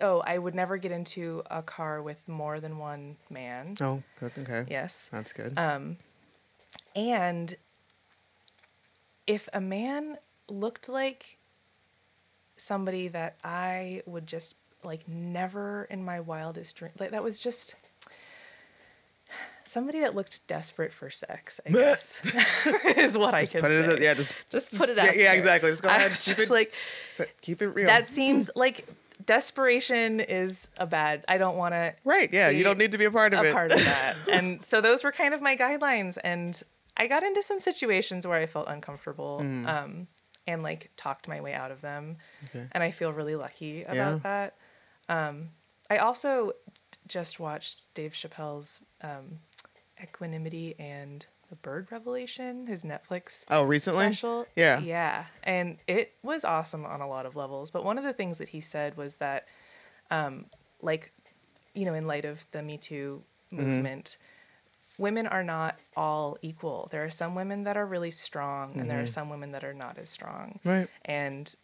[0.00, 3.76] Oh, I would never get into a car with more than one man.
[3.80, 4.32] Oh, good.
[4.38, 4.66] Okay.
[4.68, 5.08] Yes.
[5.12, 5.56] That's good.
[5.58, 5.98] Um,
[6.96, 7.54] and
[9.26, 11.38] if a man looked like
[12.56, 17.76] somebody that I would just like never in my wildest dream, like that was just
[19.68, 21.60] somebody that looked desperate for sex.
[21.66, 22.20] I guess
[22.96, 23.96] is what I just put it.
[23.98, 24.04] say.
[24.04, 24.14] Yeah.
[24.14, 25.34] Just Just put it yeah, out yeah, there.
[25.34, 25.70] exactly.
[25.70, 26.10] Just go I ahead.
[26.12, 26.72] Keep just it, like
[27.40, 27.86] keep it real.
[27.86, 28.86] that seems like
[29.24, 31.24] desperation is a bad.
[31.28, 32.32] I don't want to right.
[32.32, 32.50] Yeah.
[32.50, 33.46] You don't need to be a part of it.
[33.46, 33.52] a it.
[33.52, 34.16] part of that.
[34.32, 36.18] and so those were kind of my guidelines.
[36.22, 36.60] And
[36.96, 39.66] I got into some situations where I felt uncomfortable Mm-hmm.
[39.66, 40.06] um,
[40.46, 42.18] and like talked my way out of them.
[42.46, 42.66] Okay.
[42.72, 44.18] And I feel really lucky about Yeah.
[44.22, 44.54] that.
[45.08, 45.48] Um,
[45.90, 46.52] I also
[47.08, 49.38] just watched Dave Chappelle's um,
[50.02, 54.06] Equanimity and the Bird Revelation, his Netflix Oh, recently.
[54.06, 54.46] special.
[54.56, 54.80] Yeah.
[54.80, 55.24] Yeah.
[55.42, 57.70] And it was awesome on a lot of levels.
[57.70, 59.46] But one of the things that he said was that,
[60.10, 60.46] um,
[60.80, 61.12] like,
[61.74, 63.62] you know, in light of the Me Too Mm-hmm.
[63.62, 64.16] movement,
[64.98, 66.88] women are not all equal.
[66.90, 69.04] There are some women that are really strong, and there Mm-hmm.
[69.04, 70.58] are some women that are not as strong.
[70.64, 70.88] Right.
[71.04, 71.54] And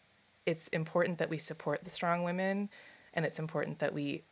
[0.47, 2.69] it's important that we support the strong women,
[3.15, 4.23] and it's important that we,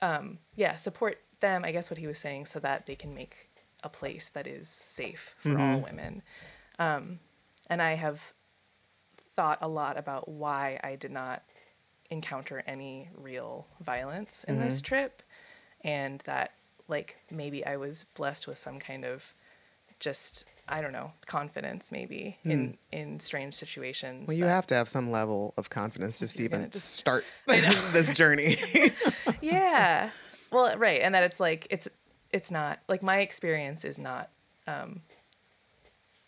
[0.00, 1.62] um, yeah, support them.
[1.64, 3.50] I guess what he was saying, so that they can make
[3.82, 5.82] a place that is safe for all mm-hmm.
[5.82, 6.22] women.
[6.78, 7.18] Um,
[7.68, 8.32] and I have
[9.36, 11.42] thought a lot about why I did not
[12.10, 14.86] encounter any real violence in this mm-hmm.
[14.86, 15.22] trip,
[15.82, 16.52] and that
[16.88, 19.34] like maybe I was blessed with some kind of
[20.00, 22.96] just I don't know confidence maybe in hmm.
[22.96, 24.28] in strange situations.
[24.28, 28.12] Well, you have to have some level of confidence just to even just- start this
[28.12, 28.56] journey.
[29.40, 30.10] yeah
[30.52, 31.88] well right and that it's like it's
[32.30, 34.30] it's not like my experience is not
[34.66, 35.00] um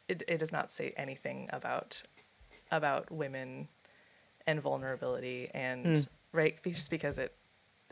[0.08, 2.02] it, it does not say anything about
[2.70, 3.68] about women
[4.46, 6.08] and vulnerability and Mm.
[6.32, 7.34] right just because it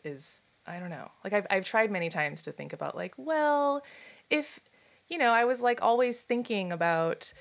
[0.04, 1.10] is I don't know.
[1.24, 3.82] Like I've I've tried many times to think about like, well,
[4.30, 4.60] if
[5.08, 7.32] you know, I was like always thinking about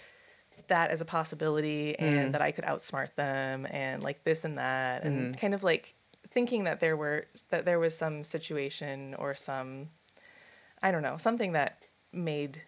[0.67, 2.31] that as a possibility and Mm.
[2.33, 5.39] that I could outsmart them and like this and that and Mm-hmm.
[5.39, 5.93] kind of like
[6.31, 9.89] thinking that there were that there was some situation or some
[10.83, 11.77] I don't know, something that
[12.11, 12.61] made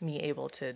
[0.00, 0.74] me able to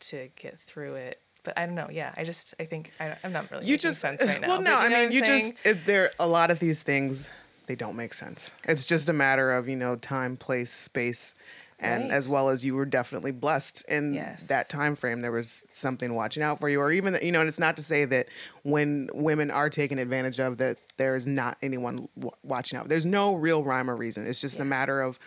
[0.00, 1.20] to get through it.
[1.42, 1.88] But I don't know.
[1.90, 4.48] Yeah, I just I think I, I'm not really you making just sense right now.
[4.48, 5.52] well no you i know what mean you saying?
[5.52, 7.30] just it, there a lot of these things
[7.66, 11.34] they don't make sense it's just a matter of you know time place space
[11.80, 12.12] and Right.
[12.12, 14.46] as well as you were definitely blessed in Yes.
[14.46, 17.48] that time frame there was something watching out for you or even you know and
[17.48, 18.26] it's not to say that
[18.62, 23.34] when women are taken advantage of that there's not anyone w- watching out there's no
[23.34, 25.18] real rhyme or reason it's just a matter of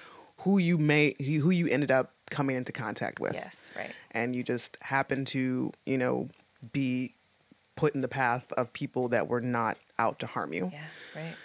[0.42, 3.92] who you may who you ended up coming into contact with yes, right.
[4.12, 6.30] and you just happen to, you know,
[6.74, 7.14] be
[7.76, 10.70] put in the path of people that were not out to harm you.
[10.74, 10.84] Yeah,
[11.16, 11.36] right.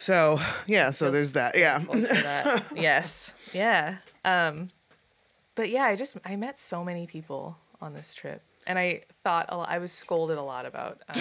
[0.00, 1.56] So, yeah, so there's that.
[1.56, 1.78] Yeah.
[1.78, 2.64] That.
[2.74, 3.34] yes.
[3.52, 3.96] Yeah.
[4.24, 4.70] Um,
[5.54, 9.46] but yeah, I just I met so many people on this trip, and I thought
[9.50, 11.20] a lot, I was scolded a lot about um,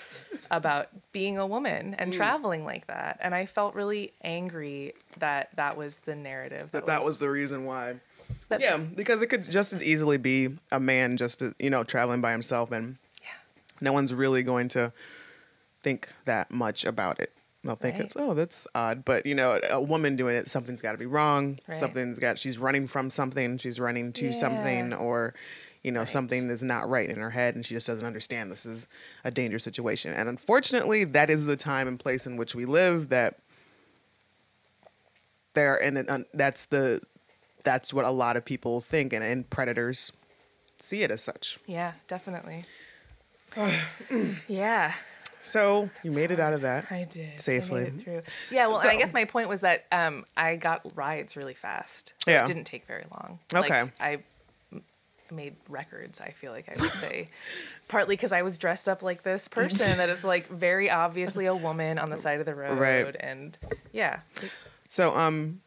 [0.50, 2.16] about being a woman and Mm.
[2.16, 6.72] traveling like that, and I felt really angry that that was the narrative.
[6.72, 8.00] that that was the reason why.
[8.48, 12.20] that- Yeah, because it could just as easily be a man just, you know, traveling
[12.20, 13.28] by himself and Yeah.
[13.80, 14.92] no one's really going to
[15.80, 17.32] think that much about it.
[17.66, 18.04] They'll think Right.
[18.04, 19.04] it's, oh, that's odd.
[19.04, 21.58] But, you know, a woman doing it, something's got to be wrong.
[21.68, 21.78] Right.
[21.78, 25.34] Something's got, she's running from something, she's running to something, or,
[25.82, 26.08] you know, Right.
[26.08, 28.88] something is not right in her head and she just doesn't understand this is
[29.24, 30.12] a dangerous situation.
[30.14, 33.38] And unfortunately, that is the time and place in which we live that
[35.54, 37.00] there, and it, un- that's the,
[37.64, 40.12] that's what a lot of people think, and, and predators
[40.78, 41.58] see it as such.
[41.66, 42.64] Yeah, definitely.
[44.48, 44.92] yeah,
[45.46, 46.90] So you made it out of that.
[46.90, 47.84] I did I Safely.
[47.90, 48.22] through.
[48.50, 52.14] Yeah, well, and I guess my point was that um, I got rides really fast,
[52.24, 52.44] so Yeah.
[52.44, 53.38] it didn't take very long.
[53.54, 53.82] Okay.
[53.84, 54.18] like, I
[55.30, 56.20] made records.
[56.20, 57.26] I feel like I would say,
[57.88, 61.54] partly because I was dressed up like this person that is like very obviously a
[61.54, 63.14] woman on the side of the road, Right.
[63.20, 63.56] and
[63.92, 64.20] yeah,
[64.88, 65.60] So, um,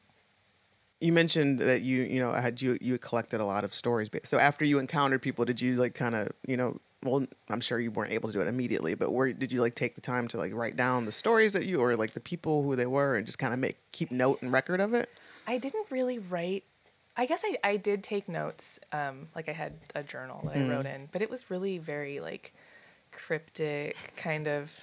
[1.01, 4.09] you mentioned that you, you know, had you you collected a lot of stories.
[4.25, 7.79] So after you encountered people, did you like kind of, you know, well, I'm sure
[7.79, 10.27] you weren't able to do it immediately, but where did you like take the time
[10.29, 13.15] to like write down the stories that you or like the people who they were
[13.15, 15.09] and just kind of make keep note and record of it?
[15.47, 16.63] I didn't really write.
[17.17, 18.79] I guess I, I did take notes.
[18.93, 22.19] Um, like I had a journal that I wrote in, but it was really very
[22.19, 22.53] like
[23.11, 24.77] cryptic, kind of,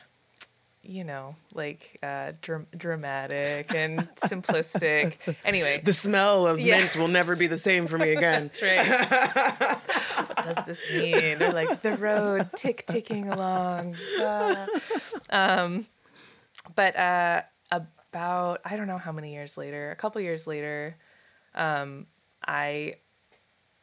[0.83, 5.17] you know, like uh, dram- dramatic and simplistic.
[5.45, 6.79] Anyway, The smell of Yeah.
[6.79, 8.51] mint will never be the same for me again.
[8.53, 9.83] that's right.
[10.17, 11.43] what does this mean?
[11.43, 13.97] Or like the road tick ticking along.
[14.21, 14.67] Ah.
[15.31, 15.87] Um,
[16.75, 20.97] but uh, about I don't know how many years later, a couple years later,
[21.55, 22.07] um,
[22.47, 22.97] I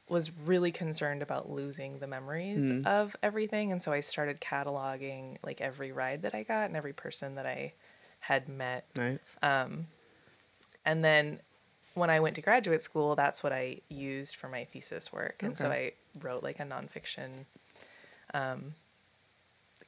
[0.10, 2.86] was really concerned about losing the memories Mm.
[2.86, 6.94] of everything, and so I started cataloging like every ride that I got and every
[6.94, 7.74] person that I
[8.20, 9.38] had met Nice.
[9.42, 11.40] and then
[11.94, 15.44] when I went to graduate school, that's what I used for my thesis work.
[15.44, 17.46] And so I wrote like a nonfiction,
[18.34, 18.74] um,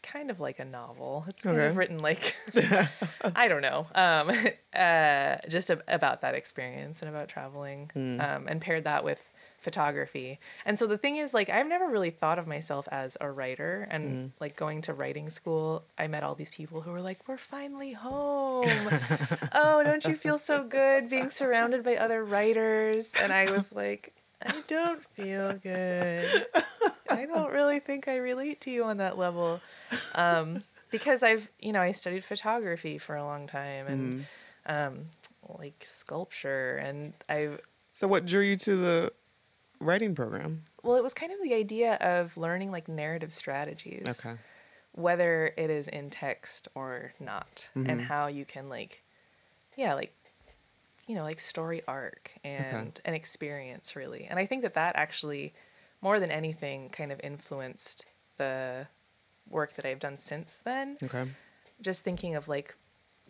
[0.04, 1.26] kind of like a novel.
[1.28, 1.68] It's kind Okay.
[1.70, 2.36] of written like,
[3.36, 4.30] I don't know, um,
[4.76, 9.24] uh, just a, about that experience and about traveling, um, and paired that with
[9.66, 10.40] photography.
[10.66, 13.86] And so the thing is, like, I've never really thought of myself as a writer.
[13.92, 17.38] And like going to writing school, I met all these people who were like, "We're
[17.38, 18.66] finally home."
[19.54, 23.14] oh, don't you feel so good being surrounded by other writers?
[23.22, 24.14] And I was like,
[24.46, 26.26] I don't feel good.
[27.10, 29.62] I don't really think I relate to you on that level.
[30.14, 34.26] Um, because I've, you know, I studied photography for a long time and
[34.66, 35.06] um,
[35.60, 36.78] like sculpture.
[36.78, 37.58] And I,
[37.94, 39.12] So what drew you to the
[39.86, 40.64] writing program?
[40.84, 44.04] well, it was kind of the idea of learning like narrative strategies.
[44.24, 44.36] Okay.
[44.94, 47.90] whether it is in text or not mm-hmm.
[47.90, 49.04] and how you can like
[49.76, 50.14] yeah like
[51.08, 55.54] you know like story arc and an experience really and i think that that actually
[56.02, 58.06] more than anything kind of influenced
[58.38, 58.88] the
[59.50, 61.26] work that i've done since then Okay.
[61.82, 62.76] just thinking of like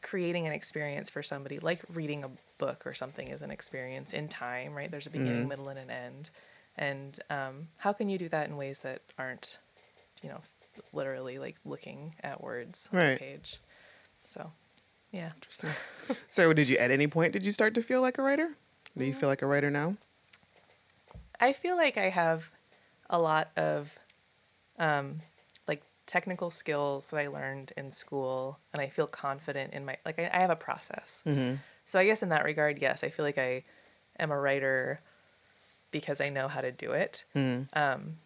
[0.04, 4.28] creating an experience for somebody like reading a book or something is an experience in
[4.28, 6.30] time right there's a beginning middle and an end
[6.78, 9.58] and um, how can you do that in ways that aren't
[10.22, 10.40] you know
[10.94, 13.14] literally like looking at words on Right.
[13.14, 13.60] the page
[14.26, 14.52] so
[15.12, 15.70] yeah Interesting.
[16.28, 18.56] So did you at any point did you start to feel like a writer?
[18.98, 19.98] Do you feel like a writer now?
[21.40, 22.50] i feel like i have
[23.10, 24.00] a lot of
[24.80, 25.22] um,
[25.68, 30.20] like technical skills that I learned in school, and I feel confident in my like
[30.20, 31.24] I, I have a process.
[31.26, 31.56] Mm-hmm.
[31.86, 33.64] So I guess in that regard, yes, I feel like I
[34.20, 35.02] am a writer
[35.92, 37.24] because I know how to do it.
[37.36, 37.68] Mm.
[37.74, 38.18] Um,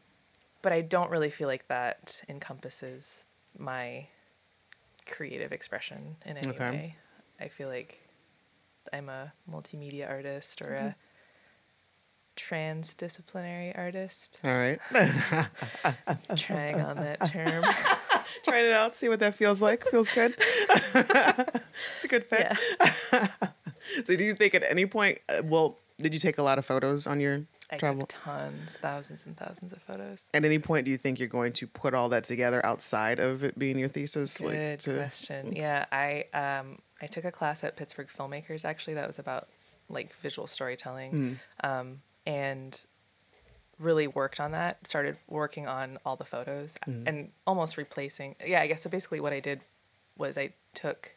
[0.62, 3.26] but I don't really feel like that encompasses
[3.58, 4.08] my
[5.06, 6.70] creative expression in any Okay.
[6.70, 6.96] way.
[7.40, 8.00] I feel like
[8.92, 10.96] I'm a multimedia artist or a
[12.36, 14.40] transdisciplinary artist.
[14.44, 14.80] All right.
[16.08, 17.66] Just trying on that term.
[18.46, 19.84] Trying it out, see what that feels like.
[19.86, 20.36] Feels good.
[20.40, 22.58] it's a good fit.
[23.12, 23.28] yeah.
[24.06, 26.66] So, do you think at any point, uh, well, did you take a lot of
[26.66, 28.02] photos on your I travel?
[28.06, 30.30] took tons, thousands and thousands of photos.
[30.34, 33.44] At any point, do you think you're going to put all that together outside of
[33.44, 34.38] it being your thesis?
[34.38, 35.56] Good to- question.
[35.56, 39.48] Yeah, I um I took a class at Pittsburgh Filmmakers actually that was about
[39.90, 41.12] like visual storytelling,
[41.64, 41.68] Mm.
[41.68, 42.86] um, and
[43.80, 44.86] really worked on that.
[44.86, 47.08] Started working on all the photos Mm.
[47.08, 48.36] and almost replacing.
[48.46, 48.90] Yeah, I guess so.
[48.90, 49.62] Basically, what I did
[50.18, 51.16] was I took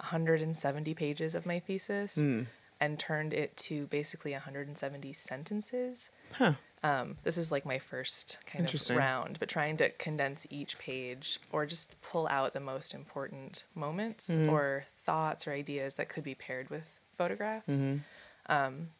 [0.00, 2.46] 170 pages of my thesis Mm.
[2.80, 6.10] and turned it to basically 170 sentences.
[6.32, 6.54] Huh.
[6.82, 11.38] Um, this is like my first kind of round, but trying to condense each page
[11.52, 14.50] or just pull out the most important moments Mhm.
[14.50, 17.68] or thoughts or ideas that could be paired with photographs.
[17.82, 18.00] Mhm.
[18.46, 18.90] Um,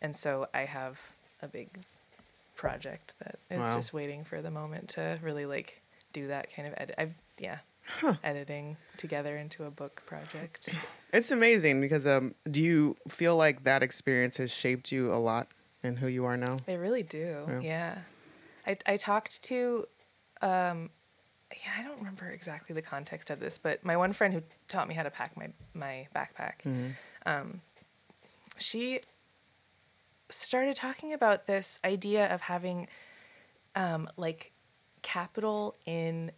[0.00, 1.80] and so I have a big
[2.62, 3.76] project that is Wow.
[3.76, 6.94] just waiting for the moment to really like do that kind of edit.
[6.96, 7.58] I've, yeah,
[8.22, 10.68] editing together into a book project.
[11.12, 15.48] It's amazing because um, do you feel like that experience has shaped you a lot
[15.82, 16.56] in who you are now?
[16.64, 17.44] They really do.
[17.48, 17.60] Yeah.
[17.60, 17.98] Yeah.
[18.66, 19.86] I, I talked to,
[20.40, 20.90] um,
[21.50, 24.86] yeah, I don't remember exactly the context of this, but my one friend who taught
[24.88, 26.92] me how to pack my, my backpack, Mhm.
[27.26, 27.60] um,
[28.58, 29.00] she
[30.32, 32.88] started talking about this idea of having
[33.74, 34.52] um, like
[35.02, 36.30] capital in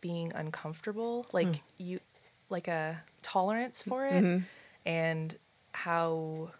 [0.00, 2.00] being uncomfortable, like you,
[2.48, 4.44] like a tolerance for it, Mhm.
[4.86, 5.38] and
[5.72, 6.50] how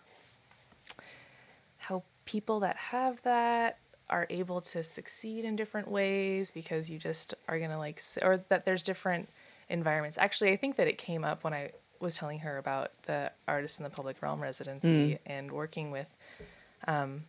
[1.79, 7.35] how people that have that are able to succeed in different ways because you just
[7.49, 9.29] are gonna like or that there's different
[9.68, 10.18] environments.
[10.18, 11.70] Actually i think that it came up when i
[12.01, 16.09] was telling her about the artist in the public realm residency and working with
[16.87, 17.25] um,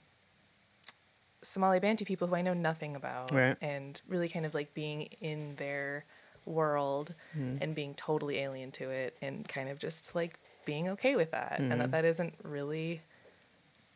[1.43, 3.57] somali bantu people who i know nothing about Right.
[3.61, 6.05] and really kind of like being in their
[6.45, 10.35] world and being totally alien to it and kind of just like
[10.65, 13.01] being okay with that and that that isn't really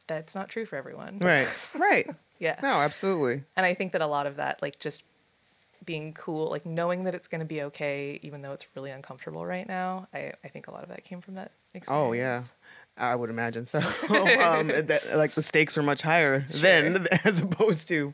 [0.07, 1.47] that's not true for everyone Right.
[1.77, 2.07] Right.
[2.39, 3.43] yeah No, absolutely.
[3.55, 5.03] and i think that a lot of that like just
[5.83, 9.45] being cool like knowing that it's going to be okay even though it's really uncomfortable
[9.45, 12.41] right now i, I think a lot of that came from that experience Oh yeah,
[12.97, 13.79] I would imagine so.
[14.09, 18.13] um, that, like the stakes are much higher then, as opposed to,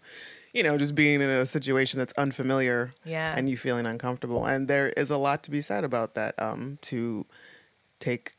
[0.54, 3.34] you know, just being in a situation that's unfamiliar Yeah.
[3.38, 4.46] and you feeling uncomfortable.
[4.46, 6.34] And there is a lot to be said about that.
[6.41, 7.26] Um, to
[8.00, 8.34] take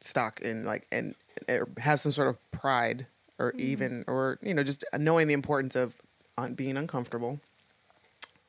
[0.00, 1.14] stock in like and,
[1.46, 3.06] and have some sort of pride,
[3.38, 5.94] or even or you know just knowing the importance of
[6.38, 7.40] on being uncomfortable,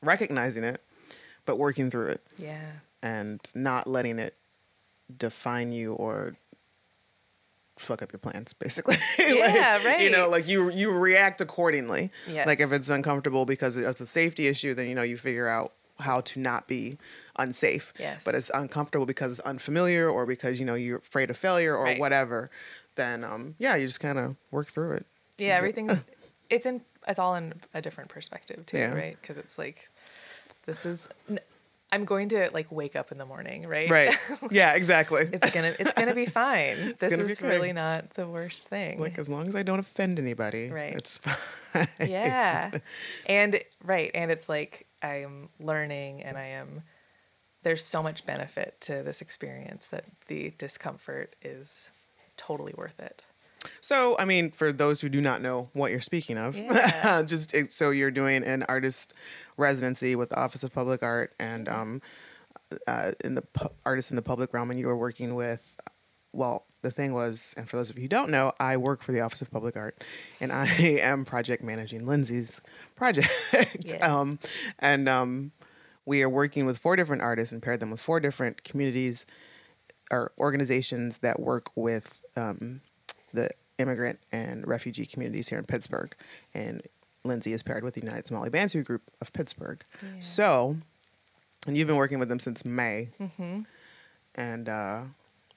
[0.02, 0.80] recognizing it,
[1.44, 4.34] but working through it yeah and not letting it
[5.18, 6.34] define you or
[7.76, 12.46] fuck up your plans basically Yeah, like, you know like you you react accordingly yes.
[12.46, 15.72] like if it's uncomfortable because it's a safety issue then you know you figure out
[15.98, 16.98] how to not be
[17.38, 18.22] unsafe Yes.
[18.24, 21.84] but it's uncomfortable because it's unfamiliar or because you know you're afraid of failure or
[21.84, 21.98] Right.
[21.98, 22.50] whatever
[22.94, 25.06] then um yeah you just kind of work through it
[25.38, 26.02] yeah everything's
[26.50, 28.94] it's in it's all in a different perspective too Yeah.
[28.94, 29.88] right because it's like
[30.64, 31.08] this is
[31.94, 33.88] i'm going to like wake up in the morning right?
[33.90, 34.14] Right.
[34.50, 35.22] Yeah exactly.
[35.32, 36.76] It's gonna it's gonna be fine.
[36.98, 37.50] This is okay.
[37.52, 38.98] really not the worst thing.
[39.00, 40.94] Like as long as i don't offend anybody Right.
[40.94, 42.08] it's fine.
[42.08, 42.70] Yeah.
[43.26, 46.82] And right and it's like i'm learning and i am
[47.62, 51.90] there's so much benefit to this experience that the discomfort is
[52.36, 53.24] totally worth it.
[53.80, 57.22] So, I mean, for those who do not know what you're speaking of, Yeah.
[57.24, 59.14] just so you're doing an artist
[59.56, 62.02] residency with the Office of Public Art and um,
[62.86, 65.76] uh, in the pu- artist in the public realm, and you were working with.
[66.32, 69.12] Well, the thing was, and for those of you who don't know, I work for
[69.12, 70.02] the Office of Public Art,
[70.40, 72.60] and I am project managing Lindsey's
[72.96, 73.28] project.
[73.80, 74.02] Yes.
[74.02, 74.40] um,
[74.80, 75.52] and um,
[76.04, 79.26] we are working with four different artists and paired them with four different communities
[80.10, 82.80] or organizations that work with um,
[83.32, 83.48] the
[83.78, 86.14] immigrant and refugee communities here in Pittsburgh.
[86.52, 86.82] And
[87.24, 89.82] Lindsey is paired with the United Somali Bantu Group of Pittsburgh.
[90.02, 90.08] Yeah.
[90.20, 90.76] So,
[91.66, 93.62] and you've been working with them since May, mm-hmm.
[94.34, 95.00] and uh,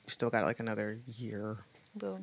[0.05, 1.57] you still got like another year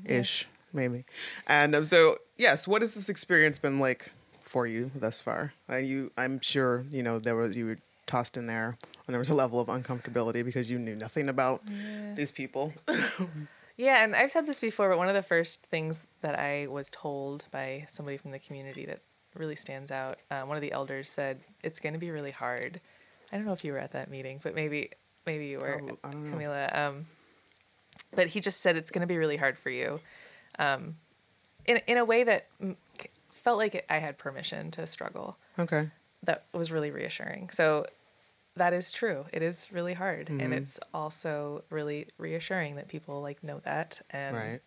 [0.07, 1.05] ish, maybe.
[1.47, 5.53] And um, so, yes, what has this experience been like for you thus far?
[5.71, 9.19] Uh, you, I'm sure you know there was you were tossed in there, and there
[9.19, 12.15] was a level of uncomfortability because you knew nothing about Yeah.
[12.15, 12.73] these people.
[13.77, 16.91] Yeah, and I've said this before, but one of the first things that I was
[16.91, 19.01] told by somebody from the community that
[19.35, 22.81] really stands out, uh, one of the elders said, "It's going to be really hard."
[23.33, 24.91] I don't know if you were at that meeting, but maybe
[25.27, 26.37] maybe you were, Oh, I don't know.
[26.37, 26.77] Camila.
[26.77, 27.07] Um,
[28.15, 30.01] but he just said it's going to be really hard for you,
[30.59, 30.97] um,
[31.67, 32.47] in in a way that
[33.33, 35.37] felt like it, I had permission to struggle.
[35.59, 35.91] okay.
[36.23, 37.51] That was really reassuring.
[37.51, 37.85] So
[38.57, 39.27] that is true.
[39.33, 40.41] It is really hard, Mhm.
[40.43, 44.61] and it's also really reassuring that people like know that and Right.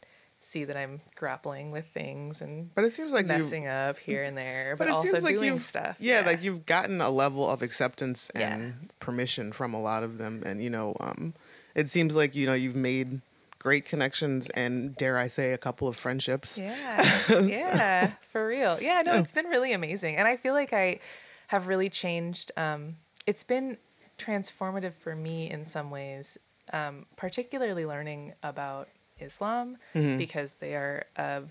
[0.47, 3.33] See that I'm grappling with things and But it seems like you.
[3.33, 5.97] messing up here and there, but, But it also seems like doing you've stuff.
[5.99, 8.55] Yeah, like you've gotten a level of acceptance Yeah.
[8.55, 11.33] and permission from a lot of them, and you know, um,
[11.75, 13.21] it seems like you know you've made
[13.59, 16.57] great connections and dare I say a couple of friendships.
[16.59, 17.01] Yeah,
[17.41, 18.77] yeah, for real.
[18.81, 20.99] Yeah, no, it's been really amazing, and I feel like I
[21.47, 22.51] have really changed.
[22.55, 23.77] Um, it's been
[24.17, 26.37] transformative for me in some ways,
[26.73, 28.87] um, particularly learning about
[29.19, 30.17] Islam Mhm.
[30.17, 31.43] because they are a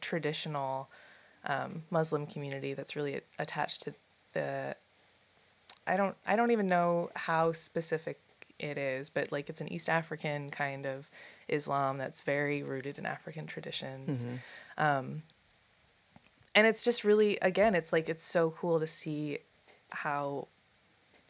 [0.00, 0.90] traditional
[1.46, 3.94] um, Muslim community that's really attached to
[4.32, 4.74] the.
[5.86, 6.16] I don't.
[6.26, 8.18] I don't even know how specific
[8.58, 11.10] it is, but like it's an East African kind of
[11.48, 14.24] Islam that's very rooted in African traditions.
[14.78, 15.22] Um,
[16.54, 19.38] and it's just really, again, it's like it's so cool to see
[19.90, 20.48] how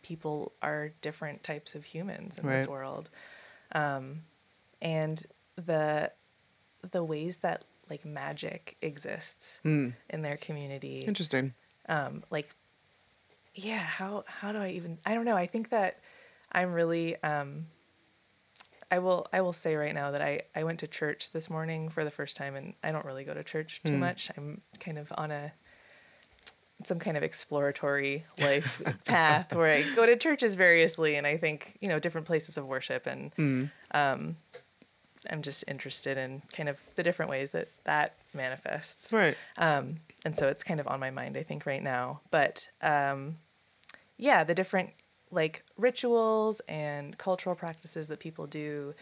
[0.03, 3.11] people are different types of humans in this world,
[3.72, 4.22] um,
[4.82, 5.24] and
[5.57, 6.11] the
[6.90, 9.90] the ways that like magic exists Hmm.
[10.11, 11.55] in their community Interesting.
[11.88, 12.55] um like
[13.55, 16.00] yeah how how do i even i don't know i think that
[16.52, 17.66] i'm really um
[18.90, 21.88] i will i will say right now that i i went to church this morning
[21.88, 24.00] for the first time and i don't really go to church too Hmm.
[24.00, 25.52] much i'm kind of on a
[26.84, 31.76] some kind of exploratory life path where i go to churches variously and i think
[31.80, 33.64] you know different places of worship and Hmm.
[33.92, 34.36] um
[35.31, 39.37] i'm just interested in kind of the different ways that that manifests Right.
[39.57, 42.20] um, and so it's kind of on my mind, I think, right now.
[42.31, 43.37] But um,
[44.16, 44.91] yeah, the different
[45.31, 48.95] like rituals and cultural practices that people do,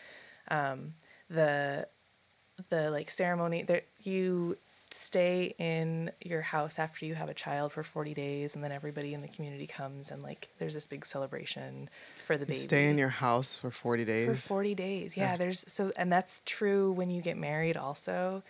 [0.48, 0.94] um,
[1.30, 1.86] the
[2.70, 4.58] the like ceremony that you
[4.90, 9.14] stay in your house after you have a child for 40 days and then everybody
[9.14, 11.88] in the community comes and like there's this big celebration
[12.22, 14.28] for the You baby stay in your house for forty days.
[14.28, 15.36] for 40 days yeah Yeah.
[15.36, 18.42] there's so and that's true when you get married also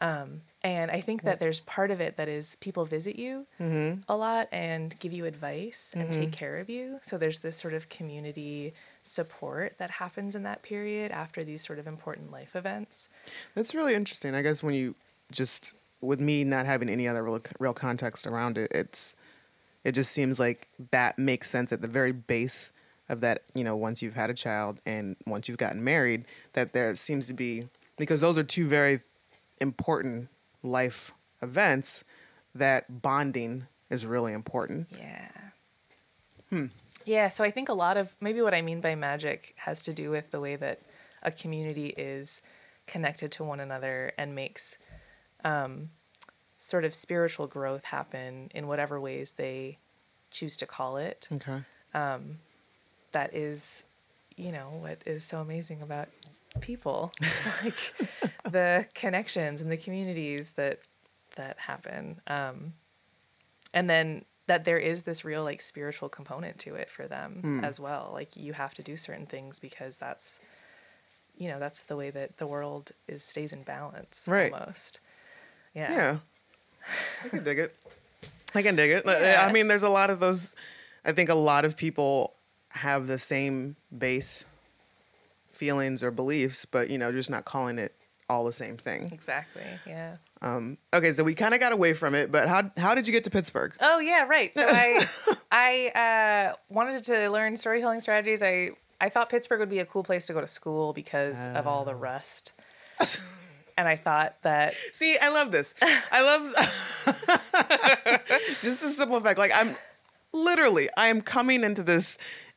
[0.00, 4.00] um, and i think that there's part of it that is people visit you mm-hmm.
[4.08, 7.74] a lot and give you advice and take care of you so there's this sort
[7.74, 13.08] of community support that happens in that period after these sort of important life events
[13.54, 14.34] That's really interesting.
[14.34, 14.94] I guess when you
[15.30, 19.14] just with me not having any other real, real context around it, it's
[19.84, 22.72] it just seems like that makes sense at the very base
[23.08, 23.42] of that.
[23.54, 26.24] You know, once you've had a child and once you've gotten married,
[26.54, 27.64] that there seems to be
[27.96, 29.00] because those are two very
[29.60, 30.28] important
[30.62, 32.04] life events.
[32.54, 34.88] That bonding is really important.
[34.96, 35.28] yeah
[36.50, 36.66] Hmm.
[37.04, 39.92] yeah so i think a lot of maybe what i mean by magic has to
[39.92, 40.80] do with the way that
[41.22, 42.40] a community is
[42.86, 44.78] connected to one another and makes
[45.44, 45.90] um,
[46.58, 49.78] sort of spiritual growth happen in whatever ways they
[50.30, 51.28] choose to call it.
[51.32, 51.62] Okay.
[51.94, 52.38] Um,
[53.14, 53.82] that is,
[54.36, 56.08] you know, what is so amazing about
[56.60, 57.12] people,
[57.64, 58.08] like
[58.44, 60.78] the connections and the communities that
[61.36, 62.74] that happen, um,
[63.72, 67.64] and then that there is this real like spiritual component to it for them Hmm.
[67.64, 68.10] as well.
[68.12, 70.38] Like you have to do certain things because that's
[71.36, 74.52] you know that's the way that the world is stays in balance Right.
[74.52, 75.00] almost
[75.74, 76.18] yeah Yeah.
[77.24, 77.74] I can dig it.
[78.54, 79.02] I can dig it.
[79.06, 79.44] Yeah.
[79.48, 80.54] I mean, there's a lot of those.
[81.04, 82.33] I think a lot of people
[82.74, 84.46] have the same base
[85.52, 87.94] feelings or beliefs, but you know, just not calling it
[88.28, 89.08] all the same thing.
[89.12, 92.94] exactly yeah Um, okay, so we kind of got away from it, but how how
[92.94, 93.74] did you get to Pittsburgh?
[93.80, 95.04] oh yeah right so i
[95.52, 98.70] i uh, wanted to learn storytelling strategies i
[99.00, 101.82] i thought pittsburgh would be a cool place to go to school because of all
[101.82, 101.84] Oh.
[101.84, 102.52] the rust
[103.76, 105.74] and i thought that See, I love this.
[105.82, 106.54] I love
[108.62, 109.38] just the simple fact.
[109.38, 109.74] Like I'm
[110.32, 112.16] literally, I am coming into this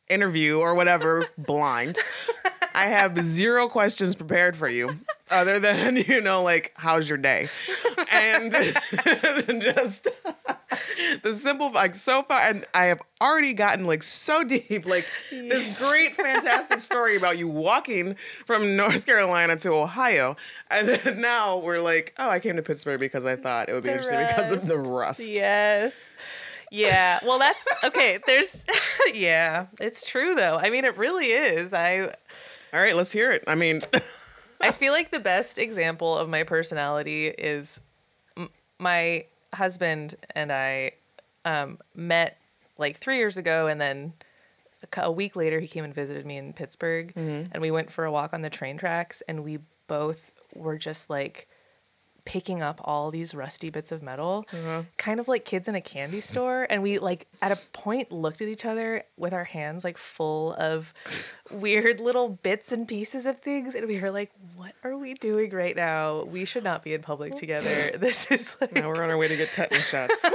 [0.09, 1.97] interview or whatever blind.
[2.75, 4.99] I have zero questions prepared for you,
[5.31, 7.49] other than you know, like how's your day,
[8.11, 8.51] and
[9.61, 10.07] just
[11.23, 15.79] the simple like so far, and I have already gotten like so deep, like this
[15.79, 18.13] great, fantastic story about you walking
[18.45, 20.35] from North Carolina to Ohio,
[20.69, 23.81] and then now we're like, oh, I came to Pittsburgh because I thought it would
[23.83, 25.27] be The interesting because of the rust.
[25.27, 26.13] Yes.
[26.72, 27.20] Yeah.
[27.26, 28.20] Well, that's okay.
[28.26, 28.65] There's,
[29.13, 30.57] yeah, it's true though.
[30.57, 31.74] I mean, it really is.
[31.74, 32.01] I,
[32.74, 33.43] All right, let's hear it.
[33.47, 33.80] I mean,
[34.61, 37.80] I feel like the best example of my personality is
[38.36, 38.49] m-
[38.80, 40.91] my husband and I
[41.45, 42.38] um, met
[42.78, 44.13] like three years ago, and then
[44.95, 48.03] a, a week later he came and visited me in Pittsburgh, and we went for
[48.05, 51.47] a walk on the train tracks, and we both were just like
[52.28, 54.84] picking up all these rusty bits of metal, uh-huh.
[54.97, 56.67] kind of like kids in a candy store.
[56.69, 60.53] And we like at a point looked at each other with our hands like full
[60.55, 60.93] of
[61.51, 65.51] weird little bits and pieces of things, and we were like, "What are we doing
[65.51, 66.23] right now?
[66.25, 67.91] We should not be in public together.
[67.97, 70.25] This is like now we're on our way to get tetanus shots.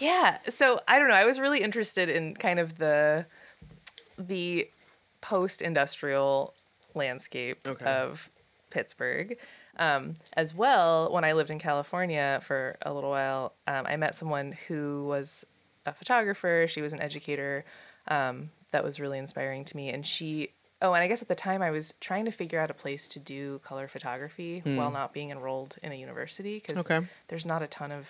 [0.00, 3.26] yeah so i don't know i was really interested in kind of the
[4.18, 4.68] the
[5.20, 6.54] post-industrial
[6.94, 7.84] landscape Okay.
[7.84, 8.30] of
[8.76, 9.36] pittsburgh.
[9.78, 14.14] Um, as well when i lived in california for a little while um, i met
[14.14, 15.44] someone who was
[15.84, 16.66] a photographer.
[16.68, 17.64] She was an educator
[18.08, 19.86] um, that was really inspiring to me.
[19.94, 20.28] And she
[20.82, 23.04] oh and i guess at the time i was trying to figure out a place
[23.14, 27.00] to do color photography while not being enrolled in a university because Okay.
[27.28, 28.04] there's not a ton of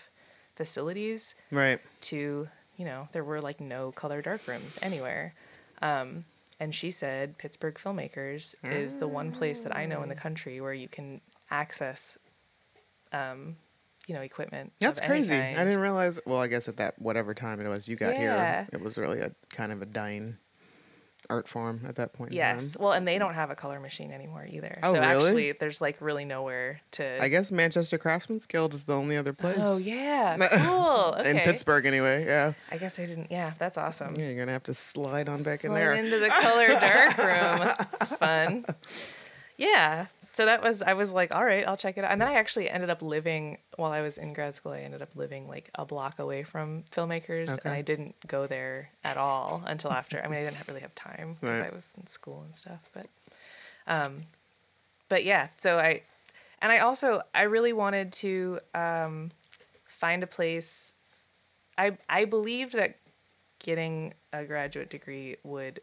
[0.60, 1.80] facilities right.
[2.00, 2.48] to
[2.78, 5.34] you know there were like no color dark rooms anywhere.
[5.82, 6.24] Um,
[6.58, 10.60] and she said pittsburgh filmmakers is the one place that i know in the country
[10.60, 12.18] where you can access
[13.12, 13.56] um,
[14.06, 15.34] you know equipment That's crazy.
[15.34, 16.18] I didn't realize.
[16.26, 18.64] Well, I guess at that whatever time it was you got Yeah.
[18.64, 20.38] here, it was really a kind of a dying
[21.28, 22.30] art form at that point.
[22.30, 25.26] in yes well and they don't have a color machine anymore either Oh, so really?
[25.26, 29.30] actually there's like really nowhere to I guess Manchester Craftsmen's Guild is the only other
[29.30, 29.56] oh, place.
[29.60, 32.24] oh yeah cool okay In Pittsburgh, anyway.
[32.24, 32.52] Yeah.
[32.70, 35.64] i guess i didn't yeah that's awesome Yeah, you're gonna have to slide on back
[35.64, 35.94] in there.
[35.94, 37.68] into the color dark room.
[38.00, 38.64] It's fun.
[39.56, 40.06] Yeah.
[40.36, 42.10] So that was I was like, all right, I'll check it out.
[42.12, 44.72] And then I actually ended up living while I was in grad school.
[44.72, 47.60] I ended up living like a block away from filmmakers, Okay.
[47.64, 50.22] and I didn't go there at all until after.
[50.22, 51.70] I mean, I didn't have, really have time because Right.
[51.70, 52.80] I was in school and stuff.
[52.92, 53.06] But,
[53.86, 54.24] um,
[55.08, 55.48] but yeah.
[55.56, 56.02] So I,
[56.60, 59.30] and I also I really wanted to um,
[59.86, 60.92] find a place.
[61.78, 62.98] I I believed that
[63.58, 65.80] getting a graduate degree would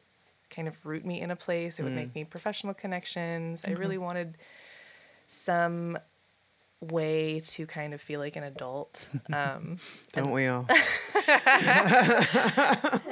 [0.54, 1.80] kind of root me in a place.
[1.80, 1.96] It would Mm.
[1.96, 3.64] make me professional connections.
[3.68, 4.38] I really wanted
[5.26, 5.98] some
[6.82, 9.08] way to kind of feel like an adult.
[9.34, 9.78] Um,
[10.12, 10.66] Don't we all?
[10.70, 10.78] and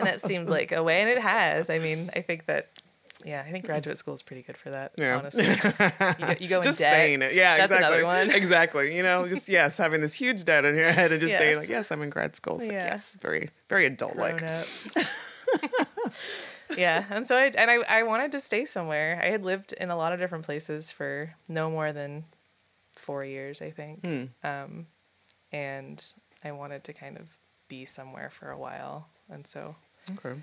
[0.05, 1.69] that seemed like a way, and it has.
[1.69, 2.67] I mean, I think that.
[3.23, 4.93] Yeah, I think graduate school is pretty good for that.
[4.97, 5.17] Yeah.
[5.19, 6.91] Honestly, you go, you go just in debt.
[6.93, 7.33] saying it.
[7.35, 7.99] Yeah, That's exactly.
[7.99, 8.31] another one.
[8.35, 8.95] exactly.
[8.97, 11.69] You know, just yes, having this huge debt in your head and just saying like,
[11.69, 12.55] yes, I'm in grad school.
[12.55, 14.41] It's like, yes, very, very adult like.
[16.77, 19.19] Yeah, and so I and I, I wanted to stay somewhere.
[19.23, 22.25] I had lived in a lot of different places for no more than
[22.93, 24.23] four years, I think, Hmm.
[24.43, 24.87] um,
[25.51, 26.03] and
[26.43, 29.75] I wanted to kind of be somewhere for a while, and so
[30.17, 30.39] Okay.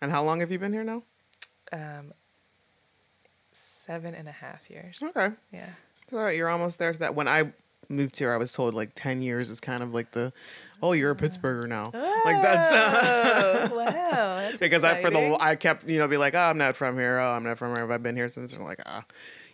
[0.00, 1.02] And how long have you been here now?
[1.72, 2.12] um,
[3.52, 5.02] seven and a half years.
[5.02, 5.30] Okay.
[5.52, 5.70] Yeah,
[6.08, 6.92] So you're almost there.
[6.92, 7.52] To that when I
[7.88, 10.32] moved here, I was told like ten years is kind of like the,
[10.82, 11.86] oh, you're a Pittsburgher now.
[11.92, 13.86] Like that's uh, oh, wow,
[14.40, 15.36] that's because I for the.
[15.40, 17.18] I kept you know be like, oh, I'm not from here.
[17.18, 17.80] Oh, I'm not from here.
[17.80, 18.52] Have I been here since?
[18.52, 19.04] And I'm like, ah,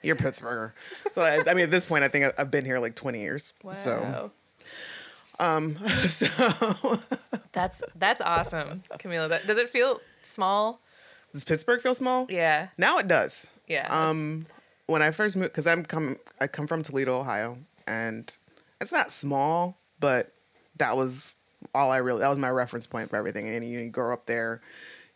[0.03, 0.73] you're a Pittsburgher.
[1.13, 3.55] so I, I mean, at this point, I think I've been here like 20 years.
[3.73, 4.31] So
[5.41, 6.99] um, so
[7.53, 9.29] That's that's awesome, Camila.
[9.29, 10.81] That, does it feel small?
[11.33, 12.27] does Pittsburgh feel small?
[12.31, 13.49] Yeah, Now it does.
[13.67, 13.87] yeah.
[13.91, 14.47] Um,
[14.87, 17.59] when I first moved, because I'm come, I come from Toledo, Ohio,
[17.89, 18.37] and
[18.81, 20.33] it's not small, but
[20.77, 21.35] that was
[21.75, 22.21] all I really.
[22.21, 23.49] That was my reference point for everything.
[23.49, 24.61] And you, know, you grow up there.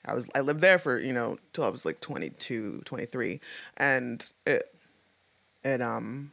[0.05, 3.41] I was I lived there for you know till I was like 22, 23.
[3.77, 4.75] and it
[5.63, 6.33] it um.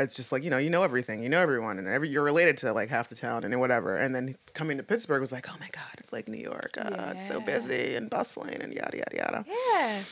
[0.00, 2.56] It's just like you know, you know everything, you know everyone, and every you're related
[2.58, 3.96] to like half the town and whatever.
[3.96, 6.76] And then coming to Pittsburgh was like, oh my god, it's like New York.
[6.76, 9.44] Uh, It's so busy and bustling and yada yada yada.
[9.46, 10.02] yeah.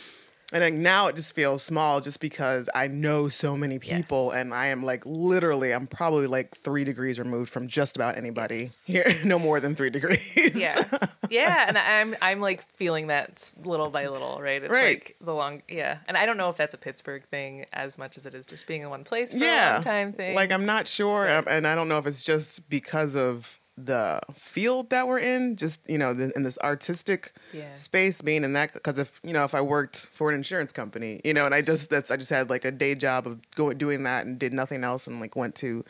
[0.53, 4.41] And like now it just feels small just because I know so many people Yes.
[4.43, 8.71] and I am like literally I'm probably like three degrees removed from just about anybody
[8.85, 9.05] here.
[9.25, 10.21] No more than three degrees.
[10.55, 10.83] yeah
[11.31, 14.99] yeah and i'm i'm like feeling that little by little right it's Right.
[15.01, 18.17] like the long yeah and i don't know if that's a pittsburgh thing as much
[18.17, 20.67] as it is just being in one place for a long time thing Like I'm
[20.67, 25.19] not sure and I don't know if it's just because of the field that we're
[25.19, 27.75] in, just you know, the, in this artistic Yeah.
[27.75, 28.75] space, being in that.
[28.75, 31.63] Because if you know, if I worked for an insurance company, you know, and I
[31.63, 34.53] just that's I just had like a day job of going doing that and did
[34.53, 35.85] nothing else, and like went to,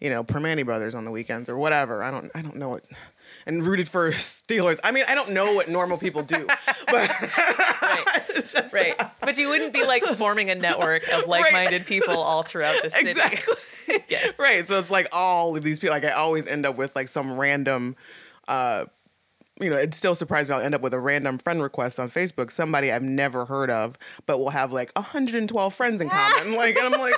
[0.00, 2.02] you know, Primanti Brothers on the weekends or whatever.
[2.02, 2.84] I don't I don't know what.
[3.48, 4.78] And rooted for Steelers.
[4.82, 6.46] I mean, I don't know what normal people do,
[6.88, 7.08] but
[8.34, 9.00] just- Right.
[9.20, 12.90] But you wouldn't be like forming a network of like minded people all throughout the
[12.90, 13.10] city.
[13.10, 13.54] exactly.
[14.08, 14.38] Yes.
[14.38, 14.66] right.
[14.66, 15.94] So it's like all of these people.
[15.94, 17.94] Like I always end up with like some random.
[18.48, 18.86] uh
[19.58, 20.56] you know, it still surprised me.
[20.56, 23.96] I'll end up with a random friend request on Facebook, somebody I've never heard of,
[24.26, 26.54] but will have like 112 friends in common.
[26.56, 27.14] like, and I'm like,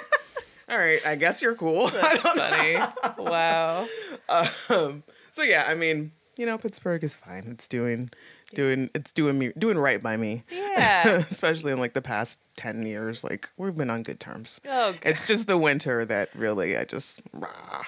[0.68, 1.89] all right, I guess you're cool.
[1.89, 2.76] That's funny.
[3.18, 3.89] Wow.
[4.29, 5.03] um,
[5.33, 7.49] so yeah, I mean, you know, Pittsburgh is fine.
[7.49, 8.11] It's doing,
[8.55, 10.45] doing, it's doing me, doing right by me.
[10.51, 11.03] Yeah.
[11.18, 14.61] Especially in like the past 10 years, like we've been on good terms.
[14.64, 15.01] Oh, God.
[15.03, 17.82] It's just the winter that really, I just, rah.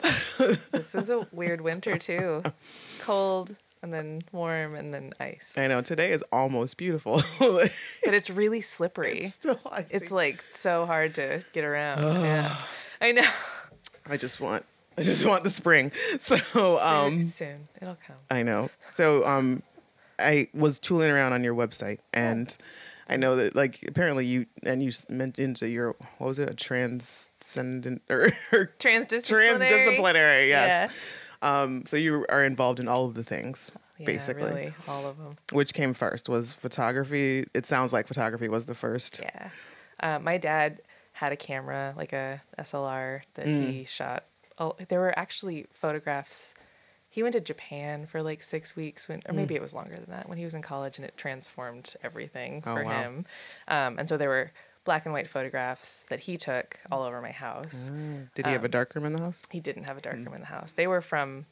[0.00, 2.44] this is a weird winter too.
[3.00, 5.52] Cold and then warm and then ice.
[5.56, 7.20] I know today is almost beautiful.
[7.40, 9.22] But it's really slippery.
[9.24, 9.94] it's still icy.
[9.94, 12.00] It's like so hard to get around.
[12.22, 12.56] yeah.
[13.00, 13.28] I know.
[14.06, 14.64] I just want,
[14.98, 15.92] I just want the spring.
[16.20, 18.16] So, um, soon it'll come.
[18.30, 18.70] I know.
[18.92, 19.62] So, um,
[20.18, 22.54] I was tooling around on your website and
[23.08, 26.54] I know that like apparently you and you mentioned that you're what was it a
[26.54, 28.30] transcendent or,
[28.78, 29.58] Transdisciplinary.
[29.58, 30.92] transdisciplinary yes.
[31.40, 34.42] Um, so you are involved in all of the things Yeah, basically.
[34.50, 35.36] really, all of them.
[35.52, 36.28] Which came first?
[36.28, 37.44] Was photography?
[37.54, 39.20] It sounds like photography was the first.
[39.22, 39.50] Yeah.
[40.00, 40.80] Uh, my dad
[41.12, 44.24] had a camera, like a SLR, that he shot.
[44.58, 46.54] Oh, there were actually photographs.
[47.10, 50.10] He went to Japan for like six weeks, when, or maybe it was longer than
[50.10, 53.00] that, when he was in college, and it transformed everything Oh, for wow.
[53.00, 53.26] him.
[53.66, 54.52] Um, and so there were
[54.84, 57.90] black and white photographs that he took all over my house.
[58.34, 59.46] Did he have a Um, darkroom in the house?
[59.50, 60.72] He didn't have a dark room in the house.
[60.72, 61.46] They were from,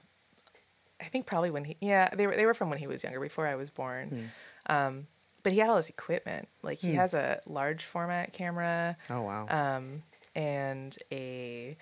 [1.01, 3.21] I think probably when he, yeah, they were they were from when he was younger,
[3.21, 4.31] before I was born.
[4.69, 5.07] Um,
[5.43, 6.49] but he had all this equipment.
[6.63, 9.47] Like he has a large format camera, Oh wow.
[9.49, 10.03] um,
[10.35, 11.77] and a,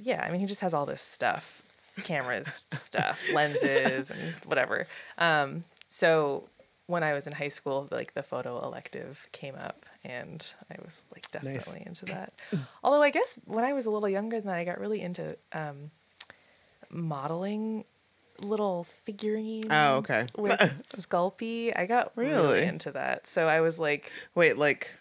[0.00, 1.62] yeah, I mean he just has all this stuff,
[2.04, 4.86] cameras, stuff, lenses, and whatever.
[5.18, 6.48] Um, so
[6.86, 11.06] when I was in high school, like the photo elective came up, and I was
[11.12, 12.32] like definitely into that.
[12.84, 15.36] Although I guess when I was a little younger than that, I got really into
[15.52, 15.90] um,
[16.90, 17.84] modeling
[18.40, 19.66] little figurines.
[19.70, 20.26] Oh, okay.
[20.36, 22.36] With Sculpey, I got really?
[22.36, 22.62] Really?
[22.62, 23.26] into that.
[23.26, 24.98] So I was like, Wait, like,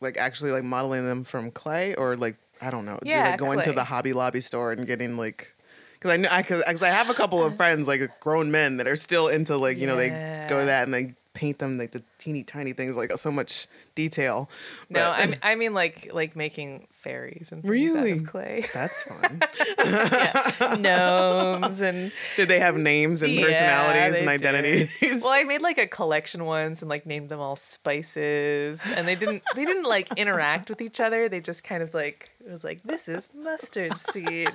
[0.00, 2.98] like actually like modeling them from clay or like I don't know.
[3.02, 5.54] Do Yeah, like going to the Hobby Lobby store and getting like.
[5.94, 8.78] Because I know, I, cause, 'cause I have a couple of friends, like grown men,
[8.78, 10.08] that are still into like you know they
[10.48, 10.64] go Yeah.
[10.66, 14.50] that and they paint them like the teeny tiny things, like so much detail.
[14.88, 18.10] no, But- I mean, I mean like like making fairies and things out Really?
[18.12, 19.40] of clay, that's fun.
[20.80, 24.46] gnomes and Did they have names and Yeah, personalities and did.
[24.46, 25.22] identities?
[25.22, 29.14] Well, I made like a collection once and like named them all spices, and they
[29.14, 31.28] didn't they didn't like interact with each other.
[31.28, 34.50] They just kind of like it was like this is mustard seed,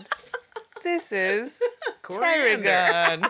[0.83, 1.59] this is
[2.01, 2.63] Coriander.
[2.67, 3.23] tarragon.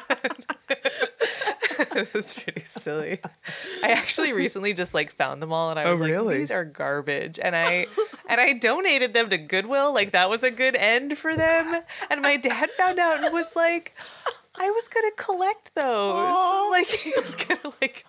[1.93, 3.19] This is pretty silly.
[3.84, 6.38] I actually recently just like found them all, and I Oh, was like, really?
[6.39, 7.86] "These are garbage," and I
[8.30, 9.93] and I donated them to Goodwill.
[9.93, 11.82] Like that was a good end for them.
[12.09, 13.95] And my dad found out and was like,
[14.59, 15.84] "I was gonna collect those.
[15.86, 16.69] Aw.
[16.71, 18.05] Like he was gonna like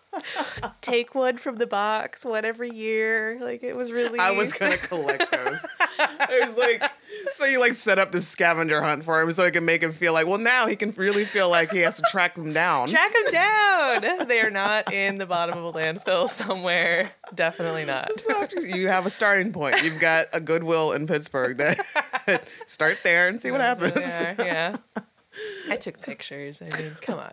[0.80, 3.38] take one from the box one every year.
[3.40, 4.18] Like it was really.
[4.18, 5.66] I was gonna collect those.
[5.98, 6.90] I was like
[7.34, 9.92] so you like set up this scavenger hunt for him so it can make him
[9.92, 12.88] feel like well now he can really feel like he has to track them down.
[12.88, 14.28] Track them down.
[14.28, 17.10] They are not in the bottom of a landfill somewhere.
[17.34, 18.10] Definitely not.
[18.20, 19.82] So you have a starting point.
[19.82, 23.96] You've got a Goodwill in Pittsburgh that start there and see what happens.
[24.00, 24.76] Yeah, yeah.
[25.70, 26.62] I took pictures.
[26.62, 27.32] I mean, come on.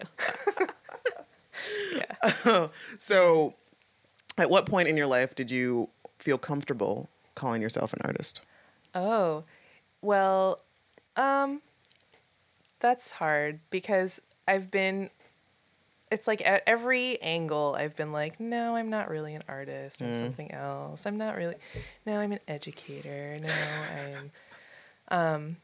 [1.96, 2.68] yeah.
[3.00, 3.56] So
[4.38, 5.90] at what point in your life did you
[6.20, 8.42] feel comfortable calling yourself an artist?
[8.96, 9.44] Oh,
[10.04, 10.60] well,
[11.16, 11.62] um,
[12.80, 15.10] that's hard because I've been.
[16.12, 20.00] It's like at every angle, I've been like, no, I'm not really an artist.
[20.00, 21.08] I'm something else.
[21.08, 21.56] I'm not really.
[22.06, 23.38] No, I'm an educator.
[23.42, 23.50] No,
[23.98, 24.32] I'm.
[25.08, 25.58] Um,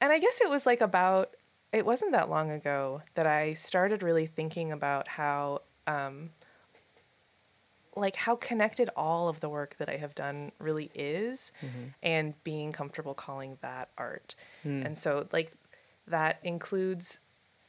[0.00, 1.30] and I guess it was like about.
[1.72, 6.30] It wasn't that long ago that I started really thinking about how um,
[7.94, 11.52] like how connected all of the work that I have done really is
[12.02, 14.34] and being comfortable calling that art.
[14.86, 15.52] And so like
[16.06, 17.18] that includes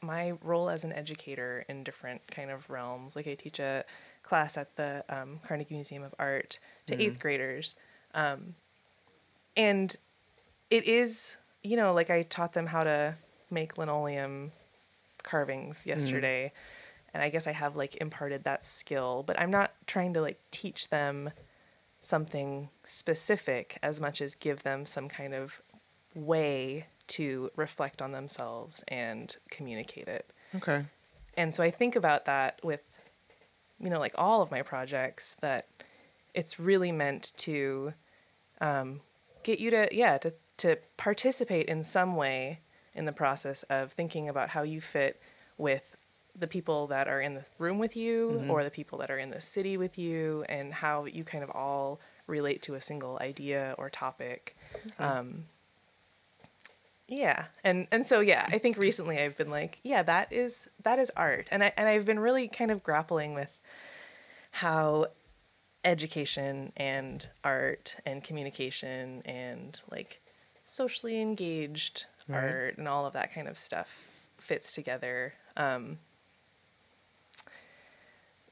[0.00, 3.16] my role as an educator in different kind of realms.
[3.16, 3.84] Like I teach a
[4.22, 7.76] class at the um, Carnegie Museum of Art to eighth graders.
[8.14, 8.54] Um,
[9.56, 9.94] and
[10.70, 13.14] it is, you know, like I taught them how to
[13.50, 14.52] make linoleum
[15.22, 16.52] carvings yesterday
[17.14, 20.40] and I guess I have like imparted that skill, but I'm not trying to like
[20.50, 21.30] teach them
[22.00, 25.62] something specific as much as give them some kind of
[26.14, 30.28] way to reflect on themselves and communicate it.
[30.56, 30.84] Okay.
[31.36, 32.84] And so I think about that with,
[33.80, 35.68] you know, like all of my projects that
[36.34, 37.94] it's really meant to
[38.60, 39.00] um,
[39.44, 42.60] get you to, yeah, to, to participate in some way
[42.92, 45.20] in the process of thinking about how you fit
[45.56, 45.93] with
[46.36, 48.50] the people that are in the room with you Mm-hmm.
[48.50, 51.50] or the people that are in the city with you and how you kind of
[51.50, 54.56] all relate to a single idea or topic.
[54.98, 55.44] Um,
[57.06, 57.46] yeah.
[57.62, 61.10] And and so yeah, I think recently I've been like, yeah, that is that is
[61.16, 61.46] art.
[61.50, 63.56] And I and I've been really kind of grappling with
[64.50, 65.08] how
[65.84, 70.20] education and art and communication and like
[70.62, 72.42] socially engaged Right.
[72.42, 74.08] art and all of that kind of stuff
[74.38, 75.34] fits together.
[75.58, 75.98] Um,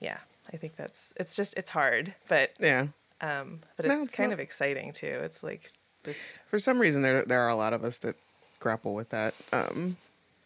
[0.03, 0.19] yeah,
[0.53, 2.89] I think that's it's just it's hard, but Yeah.
[3.21, 4.35] um, but No, it's, it's kind not.
[4.35, 5.21] of exciting too.
[5.23, 5.73] It's like
[6.03, 6.39] this.
[6.47, 8.17] For some reason, there there are a lot of us that
[8.59, 9.35] grapple with that.
[9.53, 9.97] Um,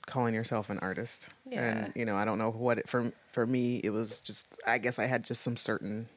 [0.07, 1.63] calling yourself an artist, Yeah.
[1.69, 3.13] and you know, I don't know what it for.
[3.33, 4.47] For me, it was just.
[4.67, 6.09] I guess I had just some certain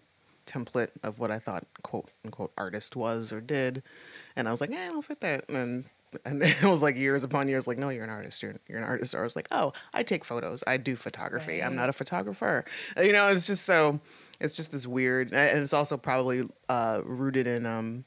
[0.45, 3.81] template of what I thought quote unquote artist was or did,
[4.35, 5.85] and I was like, eh, I don't fit that, and.
[6.26, 8.41] And it was like years upon years, like, no, you're an artist.
[8.41, 9.14] You're, you're an artist.
[9.14, 10.64] Or I was like, oh, I take photos.
[10.66, 11.62] I do photography.
[11.62, 12.66] I'm not a photographer.
[13.01, 13.99] You know, it's just so,
[14.39, 18.05] it's just this weird, and it's also probably uh, rooted in um,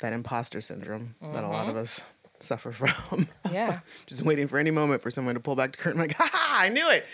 [0.00, 2.04] that imposter syndrome that a lot of us
[2.40, 3.28] suffer from.
[3.50, 3.80] Yeah.
[4.06, 6.58] Just waiting for any moment for someone to pull back the curtain, like, ha ha,
[6.62, 7.06] I knew it.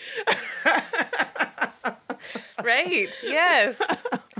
[2.64, 3.08] right.
[3.22, 3.80] Yes.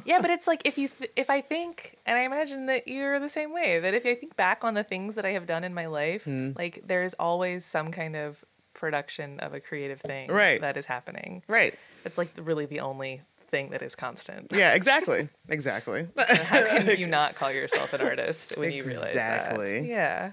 [0.09, 3.21] Yeah, but it's like if you th- if I think and I imagine that you're
[3.21, 5.65] the same way that if I think back on the things that I have done
[5.65, 6.53] in my life, Hmm.
[6.57, 8.45] like there's always some kind of
[8.75, 10.61] production of a creative thing Right.
[10.61, 11.43] that is happening.
[11.49, 11.75] Right.
[12.05, 14.49] It's like really the only thing that is constant.
[14.53, 15.29] Yeah, exactly.
[15.49, 16.07] exactly.
[16.17, 16.25] So
[16.69, 19.53] how can you not call yourself an artist when you realize that?
[19.53, 19.89] Exactly.
[19.91, 20.33] Yeah.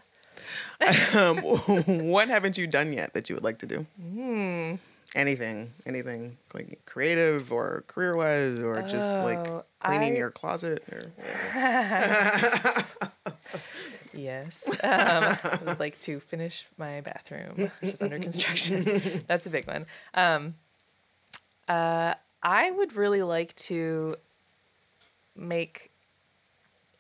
[1.19, 1.37] um,
[2.11, 3.85] what haven't you done yet that you would like to do?
[3.99, 4.75] Hmm.
[5.15, 10.83] Anything, anything like creative or career wise or just like Oh, cleaning I- your closet
[10.91, 11.11] or
[14.13, 14.67] Yes.
[14.83, 19.23] Um, I would like to finish my bathroom, which is under construction.
[19.27, 19.85] That's a big one.
[20.13, 20.55] Um,
[21.67, 24.15] uh, I would really like to
[25.35, 25.91] make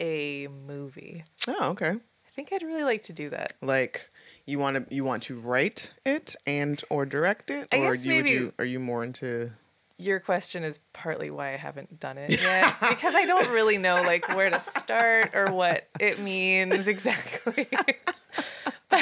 [0.01, 1.23] a movie.
[1.47, 1.91] Oh, okay.
[1.91, 3.53] I think I'd really like to do that.
[3.61, 4.09] Like
[4.45, 8.05] you want to you want to write it and or direct it I or guess
[8.05, 9.51] you, you are you more into
[9.97, 13.95] Your question is partly why I haven't done it yet because I don't really know
[14.05, 17.67] like where to start or what it means exactly.
[18.87, 19.01] But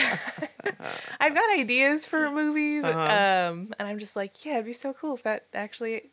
[1.19, 3.51] I've got ideas for movies, Uh-huh.
[3.51, 6.11] um, and I'm just like, yeah, it'd be so cool if that actually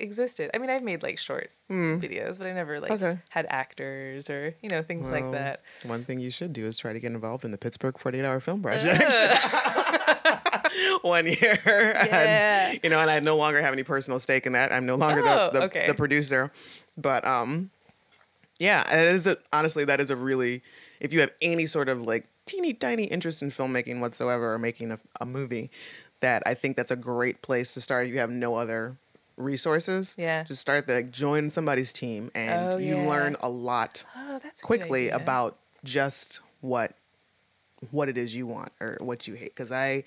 [0.00, 0.50] existed.
[0.54, 2.90] I mean, I've made like short videos, but I never like.
[2.92, 3.18] Okay.
[3.30, 5.62] had actors or you know things like that.
[5.84, 8.40] One thing you should do is try to get involved in the Pittsburgh 48 Hour
[8.40, 9.02] Film Project.
[11.02, 11.58] One year.
[11.64, 12.68] Yeah.
[12.70, 14.72] And, you know, and I no longer have any personal stake in that.
[14.72, 15.86] I'm no longer Oh, the, the, okay.
[15.86, 16.52] the producer.
[16.96, 17.70] But um,
[18.58, 20.62] yeah, it is a, honestly, that is a really,
[21.00, 24.90] if you have any sort of like teeny tiny interest in filmmaking whatsoever or making
[24.92, 25.70] a, a movie,
[26.20, 28.96] that I think that's a great place to start if you have no other
[29.38, 30.14] resources.
[30.18, 30.42] Yeah.
[30.44, 33.08] Just start the join somebody's team and Oh, you yeah.
[33.08, 36.92] learn a lot Oh, a quickly about just what
[37.92, 40.02] what it is you want or what you hate because i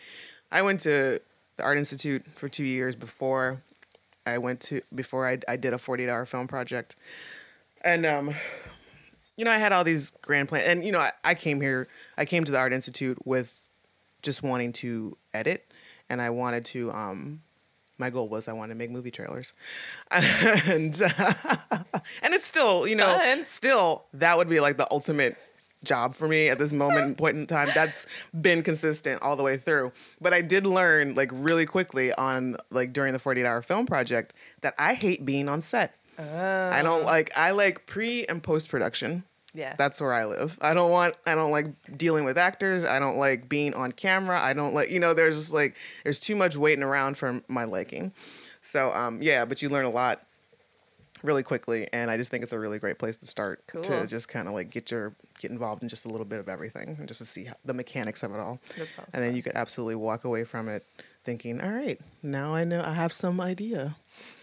[0.52, 1.22] i went to
[1.56, 3.62] the art institute for two years before
[4.26, 6.98] i went to before i, I did a 48 hour film project
[7.86, 8.36] and um
[9.38, 11.88] you know i had all these grand plans and you know I, I came here
[12.18, 13.66] i came to the art institute with
[14.22, 15.66] just wanting to edit
[16.10, 17.42] and i wanted to um
[18.02, 19.54] my goal was I wanted to make movie trailers,
[20.12, 20.99] and
[22.22, 23.45] and it's still you know Fun.
[23.45, 25.38] still that would be like the ultimate
[25.84, 27.70] job for me at this moment point in time.
[27.74, 28.06] That's
[28.39, 29.93] been consistent all the way through.
[30.20, 34.34] But I did learn like really quickly on like during the 48 hour film project
[34.62, 35.95] that I hate being on set.
[36.20, 37.06] I don't oh.
[37.06, 39.24] like I like pre and post production.
[39.54, 39.76] Yeah.
[39.78, 40.58] That's where I live.
[40.62, 42.86] I don't want I don't like dealing with actors.
[42.86, 44.39] I don't like being on camera.
[44.39, 47.66] I don't like you know, there's just like there's too much waiting around for my
[47.66, 48.14] liking.
[48.62, 50.22] So um yeah, but you learn a lot
[51.24, 53.84] really quickly and I just think it's a really great place to start Cool.
[53.84, 56.47] to just kind of like get your get involved in just a little bit of
[56.49, 58.60] everything and just to see how, the mechanics of it all.
[58.76, 60.86] Sounds and then you could absolutely walk away from it
[61.24, 63.95] thinking, "All right, now I know I have some idea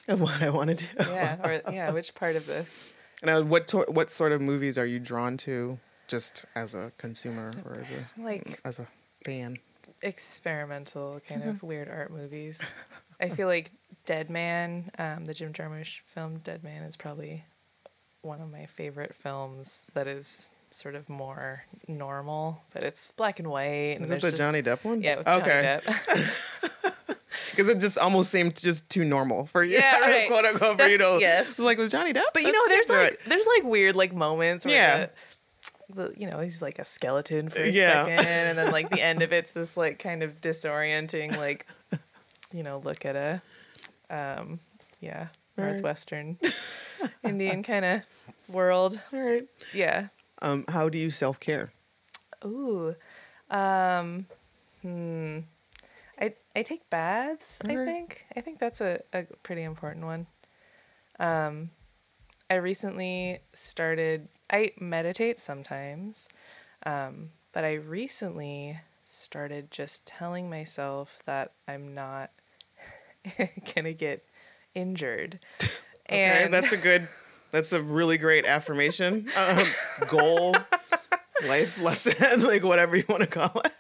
[0.07, 1.37] of what I want to do." yeah.
[1.43, 1.91] Or yeah.
[1.93, 2.85] Which part of this?
[3.23, 7.53] Now, what tor- what sort of movies are you drawn to, just as a consumer
[7.65, 8.87] or as a Like as a
[9.25, 9.59] fan?
[10.03, 11.51] experimental kind Mm-hmm.
[11.51, 12.61] of weird art movies.
[13.21, 13.73] I feel like
[14.05, 17.45] Dead Man, um, the Jim Jarmusch film Dead Man, is probably
[18.23, 23.49] one of my favorite films that is sort of more normal, but it's black and
[23.49, 23.97] white.
[23.97, 25.03] and Is it the just- Johnny Depp one?
[25.03, 25.81] Yeah, with okay.
[27.59, 30.29] Because it just almost seemed just too normal for you, Yeah, right.
[30.29, 31.17] quote unquote, for you to.
[31.21, 31.51] yes.
[31.51, 32.23] It's like with Johnny Depp.
[32.33, 33.21] But you know, there's like it.
[33.27, 35.07] there's like weird like moments where Yeah.
[35.95, 38.05] the, the you know he's like a skeleton for a Yeah.
[38.05, 41.67] second, and then like the end of it's this like kind of disorienting like
[42.53, 43.43] you know look at a
[44.09, 44.61] um
[45.01, 45.73] yeah Right.
[45.73, 46.39] northwestern
[47.25, 48.03] Indian kind of
[48.49, 49.01] world.
[49.13, 49.49] All right.
[49.75, 50.07] Yeah.
[50.41, 51.73] Um, how do you self care?
[52.45, 52.95] Ooh.
[53.51, 54.27] Um.
[54.83, 55.39] Hmm.
[56.21, 57.59] I I take baths.
[57.65, 60.27] I think I think that's a, a pretty important one.
[61.19, 61.71] Um,
[62.51, 64.29] I recently started.
[64.51, 66.29] I meditate sometimes,
[66.87, 72.31] um, but I recently started just telling myself that I'm not
[73.75, 74.25] gonna get
[74.75, 75.41] injured.
[76.11, 77.07] Okay, and that's a good.
[77.51, 79.67] That's a really great affirmation, um,
[80.09, 80.55] goal,
[81.47, 83.73] life lesson, like whatever you want to call it.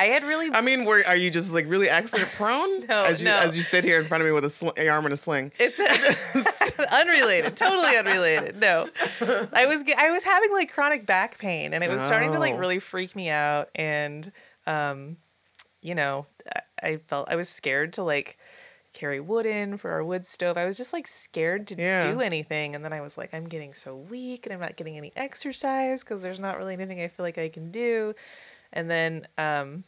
[0.00, 3.20] I had really I mean, were, are you just like really accident prone No, as
[3.20, 3.36] you no.
[3.36, 5.52] as you sit here in front of me with a sl- arm in a sling?
[5.58, 5.78] It's
[6.92, 8.60] unrelated, totally unrelated.
[8.60, 8.88] No,
[9.52, 12.54] I was I was having like chronic back pain, and it was starting to like
[12.54, 12.58] Oh.
[12.58, 13.68] really freak me out.
[13.74, 14.30] And,
[14.66, 15.18] um,
[15.80, 18.38] you know, I- I felt I was scared to like
[18.94, 20.56] carry wood in for our wood stove.
[20.56, 22.10] I was just like scared to Yeah.
[22.10, 22.74] do anything.
[22.74, 26.02] And then I was like, I'm getting so weak, and I'm not getting any exercise
[26.02, 28.14] because there's not really anything I feel like I can do.
[28.72, 29.84] And then, um,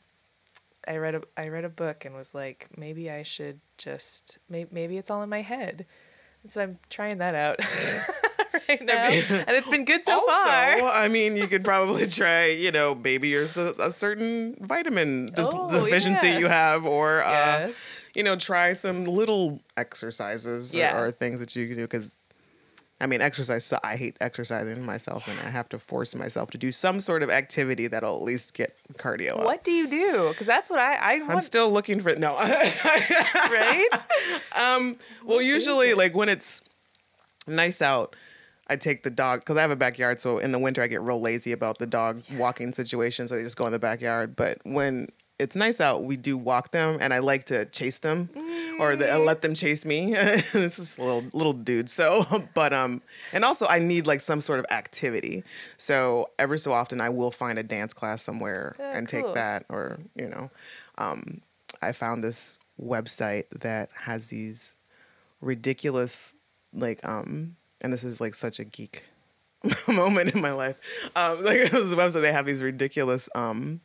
[0.89, 4.69] I read a I read a book and was like, maybe I should just maybe,
[4.73, 5.87] maybe it's all in my head.
[6.45, 7.61] So I'm trying that out
[8.69, 10.91] right now, and it's been good so also, far.
[10.93, 15.69] I mean, you could probably try, you know, maybe there's a, a certain vitamin Oh,
[15.85, 16.41] deficiency yes.
[16.41, 17.71] you have, or uh,
[18.15, 21.01] you know, try some little exercises or, Yeah.
[21.01, 21.83] or things that you can do.
[21.83, 22.17] Because,
[23.03, 23.65] I mean, exercise.
[23.65, 27.25] So I hate exercising myself, and I have to force myself to do some sort
[27.25, 29.45] of activity that'll at least get cardio up.
[29.45, 30.29] What do you do?
[30.29, 31.43] Because that's what I I I'm want.
[31.43, 32.37] still looking for no.
[32.37, 33.89] right?
[34.57, 36.63] Um, well, usually, like when it's
[37.49, 38.15] nice out,
[38.69, 40.21] I take the dog because I have a backyard.
[40.21, 43.27] So in the winter, I get real lazy about the dog walking situation.
[43.27, 44.37] So they just go in the backyard.
[44.37, 45.09] But when
[45.43, 48.31] it's nice out, we do walk them, and I like to chase them,
[48.81, 50.15] or the, let them chase me.
[50.17, 51.91] it's just a little little dude.
[51.91, 52.25] So,
[52.55, 55.45] but um, and also I need like some sort of activity.
[55.77, 59.23] So every so often, I will find a dance class somewhere Oh, and cool.
[59.23, 60.51] take that, or you know,
[60.99, 61.41] um,
[61.83, 64.77] I found this website that has these
[65.41, 66.35] ridiculous
[66.73, 69.03] like um and this is like such a geek
[69.89, 70.79] moment in my life
[71.17, 73.81] um like it was a website they have these ridiculous um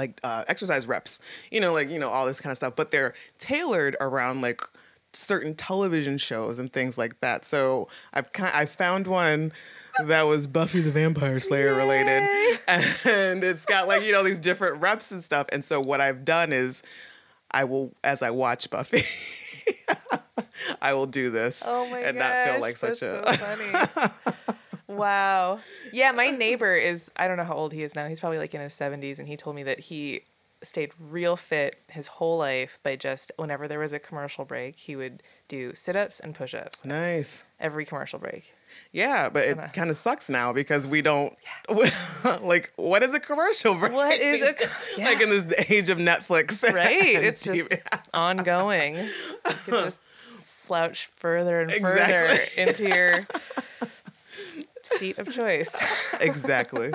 [0.00, 1.20] like uh exercise reps
[1.50, 4.60] you know like you know all this kind of stuff but they're tailored around like
[5.12, 9.52] certain television shows and things like that so i've kind i found one
[10.06, 12.22] that was Buffy the Vampire Slayer related,
[12.68, 15.46] and it's got like you know these different reps and stuff.
[15.52, 16.82] And so what I've done is,
[17.50, 19.02] I will as I watch Buffy,
[20.80, 23.22] I will do this Oh my and gosh, not feel like such a.
[23.26, 24.56] so funny.
[24.96, 25.58] Wow.
[25.92, 28.06] Yeah, my neighbor is I don't know how old he is now.
[28.08, 30.22] He's probably like in his 70s and he told me that he
[30.62, 34.94] stayed real fit his whole life by just whenever there was a commercial break, he
[34.94, 37.44] would do sit-ups and push-ups nice.
[37.58, 38.52] every commercial break.
[38.92, 41.34] Yeah, but it kind of sucks now because we don't
[42.42, 43.92] like what is a commercial break?
[43.92, 44.46] What is a
[45.02, 45.22] like yeah.
[45.22, 47.72] in this age of Netflix, Right, and it's just-
[48.12, 48.96] ongoing.
[48.96, 49.02] You
[49.64, 50.02] can just
[50.38, 52.62] slouch further and further Exactly.
[52.62, 53.26] into your
[54.98, 55.80] seat of choice.
[56.20, 56.92] exactly.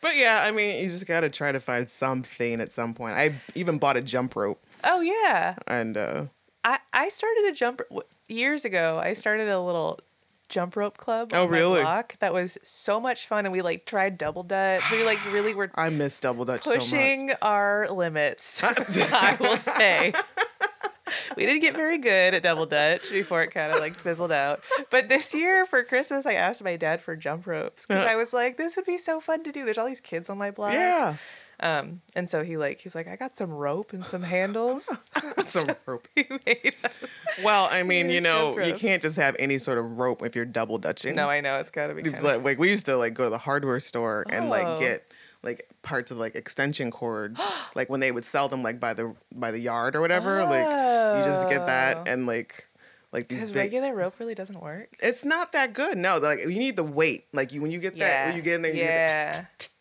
[0.00, 3.14] But yeah, I mean, you just got to try to find something at some point.
[3.14, 5.54] I even bought a jump rope, Oh yeah.
[5.66, 6.26] and uh,
[6.64, 7.82] I, I started a jump
[8.28, 9.00] years ago.
[9.02, 10.00] I started a little
[10.48, 11.30] jump rope club.
[11.32, 11.80] Oh, really?
[11.80, 12.16] block.
[12.18, 14.82] That was so much fun, and we like tried double dutch.
[14.90, 16.80] We like really were I miss double dutch so much.
[16.80, 18.62] pushing our limits.
[19.12, 20.12] I will say.
[21.36, 24.60] We didn't get very good at double dutch before it kind of like fizzled out.
[24.90, 28.32] But this year for Christmas, I asked my dad for jump ropes because I was
[28.32, 30.72] like, "This would be so fun to do." There's all these kids on my block.
[30.74, 31.16] Yeah,
[31.60, 34.88] Um, and so he like he's like, "I got some rope and some handles."
[35.46, 36.08] some rope.
[36.14, 36.92] he made us.
[37.44, 40.44] Well, I mean, you know, you can't just have any sort of rope if you're
[40.44, 41.14] double dutching.
[41.16, 42.00] No, I know it's got to be.
[42.02, 44.48] It's Kind like, like we used to like go to the hardware store and Oh.
[44.48, 45.04] like get
[45.44, 47.36] like parts of like extension cord
[47.74, 50.64] like when they would sell them like by the by the yard or whatever like
[51.18, 52.68] you just get that and like
[53.12, 54.88] like these because big regular rope really doesn't work.
[55.00, 57.98] it's not that good no like you need the weight like you when you get
[57.98, 59.32] that when you get in there you yeah.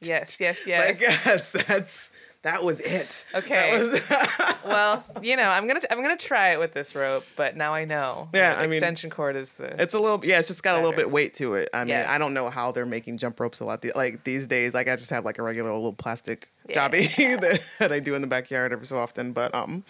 [0.01, 0.87] yes, yes, yes.
[0.87, 2.11] like yes that's
[2.43, 3.27] That was it.
[3.35, 3.53] Okay.
[3.53, 7.55] That was- well, you know, I'm gonna I'm gonna try it with this rope, but
[7.55, 8.29] now I know.
[8.33, 9.79] Yeah, I mean, extension cord is the.
[9.79, 10.39] it's a little yeah.
[10.39, 11.69] It's just got a little bit weight to it.
[11.71, 13.83] I mean, I don't know how they're making jump ropes a lot.
[13.83, 16.89] The, like these days, like I just have like a regular little plastic Yeah.
[16.89, 19.33] jobby that, that I do in the backyard every so often.
[19.33, 19.83] But um,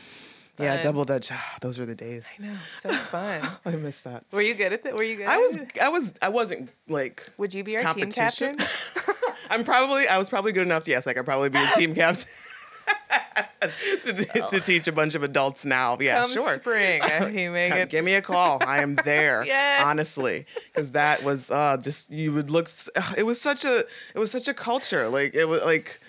[0.59, 1.31] yeah, double dutch.
[1.61, 2.31] those were the days.
[2.37, 3.41] I know, so fun.
[3.65, 4.25] I miss that.
[4.31, 4.95] Were you good at it?
[4.95, 5.27] Were you good?
[5.27, 5.57] I was?
[5.81, 8.57] I was I wasn't like Would you be our team captain?
[9.49, 10.83] I'm probably I was probably good enough.
[10.83, 12.29] To, yes, I could probably be a team captain
[13.61, 15.97] to, to teach a bunch of adults now.
[15.99, 16.57] Yeah, Come sure.
[16.57, 17.01] spring,
[17.33, 17.89] you make Come- it.
[17.89, 18.61] give me a call.
[18.65, 19.45] I am there.
[19.45, 19.83] Yes.
[19.85, 22.67] honestly, because that was uh, just you would look.
[23.17, 23.79] It was such a
[24.15, 25.07] it was such a culture.
[25.07, 25.99] Like it was like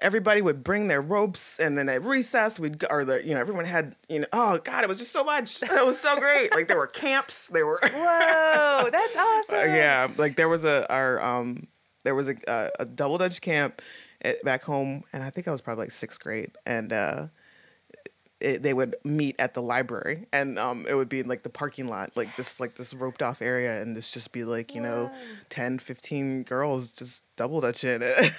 [0.00, 3.40] everybody would bring their ropes, and then at recess we'd go, or the you know
[3.40, 5.62] everyone had you know oh god it was just so much.
[5.62, 6.54] It was so great.
[6.54, 7.48] like there were camps.
[7.48, 7.78] There were.
[7.82, 9.56] Whoa, that's awesome.
[9.56, 11.66] Uh, yeah, like there was a our um
[12.04, 13.82] there was a a, a double dutch camp
[14.22, 17.26] at, back home, and I think I was probably like sixth grade, and uh,
[18.40, 21.48] it, they would meet at the library, and um it would be in, like the
[21.50, 24.80] parking lot, like just like this roped off area, and this just be like you
[24.80, 25.18] know Wow.
[25.50, 28.32] 10, 15 girls just double dutching it.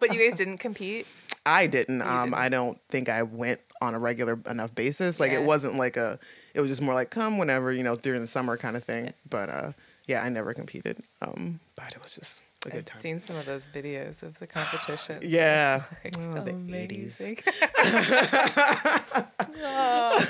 [0.00, 1.06] But you guys didn't compete.
[1.46, 1.98] I didn't.
[1.98, 2.34] You Um, didn't.
[2.42, 5.18] I don't think I went on a regular enough basis.
[5.18, 5.38] Like Yeah.
[5.40, 6.18] it wasn't like a.
[6.54, 9.14] It was just more like come whenever you know during the summer kind of thing.
[9.28, 9.72] But uh,
[10.06, 10.98] yeah, I never competed.
[11.22, 13.00] Um, but it was just a good I've time.
[13.00, 15.20] seen some of those videos of the competition.
[15.22, 15.82] Yeah.
[16.04, 17.42] Like Oh, the 80s.
[19.60, 20.26] Oh.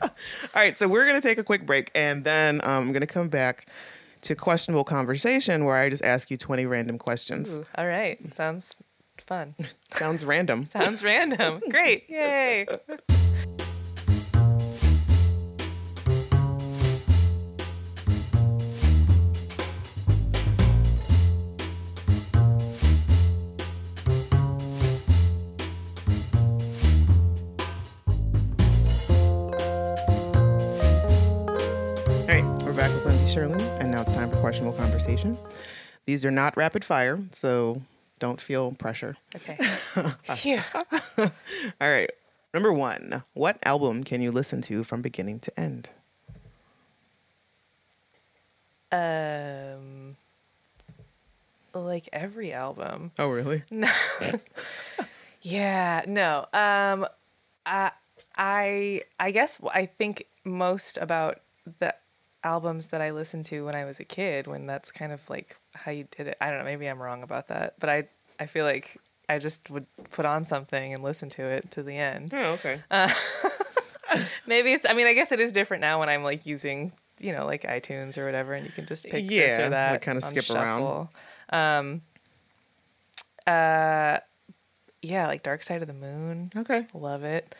[0.54, 3.28] All right, so we're gonna take a quick break, and then um, I'm gonna come
[3.28, 3.66] back
[4.22, 7.54] to questionable conversation where I just ask you 20 random questions.
[7.54, 8.18] Ooh, all right.
[8.34, 8.76] Sounds
[9.18, 9.54] fun.
[9.92, 10.66] Sounds random.
[10.66, 11.60] Sounds random.
[11.70, 12.04] Great.
[12.08, 12.66] Yay.
[33.38, 35.38] Sherlin, and now it's time for questionable conversation.
[36.06, 37.82] These are not rapid fire, so
[38.18, 39.16] don't feel pressure.
[39.36, 39.54] Okay.
[40.34, 40.58] Phew.
[41.80, 42.10] All right,
[42.52, 45.90] number one, what album can you listen to from beginning to end?
[48.90, 50.16] Um,
[51.72, 53.12] like every album.
[53.20, 53.62] Oh, really?
[53.70, 53.88] No.
[55.42, 56.46] yeah, no.
[56.52, 57.06] Um
[57.64, 57.92] I
[58.36, 61.38] I I guess I think most about
[61.78, 61.94] the
[62.48, 65.56] albums that I listened to when I was a kid when that's kind of like
[65.74, 66.36] how you did it.
[66.40, 68.08] I don't know, maybe I'm wrong about that, but I
[68.40, 68.96] I feel like
[69.28, 72.32] I just would put on something and listen to it to the end.
[72.32, 72.80] Oh, okay.
[74.46, 77.32] Maybe it's I mean, I guess it is different now when I'm like using, you
[77.32, 79.90] know, like iTunes or whatever and you can just pick this Yeah, or that.
[79.92, 81.08] like kinda on skip around.
[81.50, 82.02] Um
[83.46, 84.18] uh
[85.02, 86.48] yeah, like Dark Side of the Moon.
[86.56, 86.86] Okay.
[86.94, 87.54] Love it.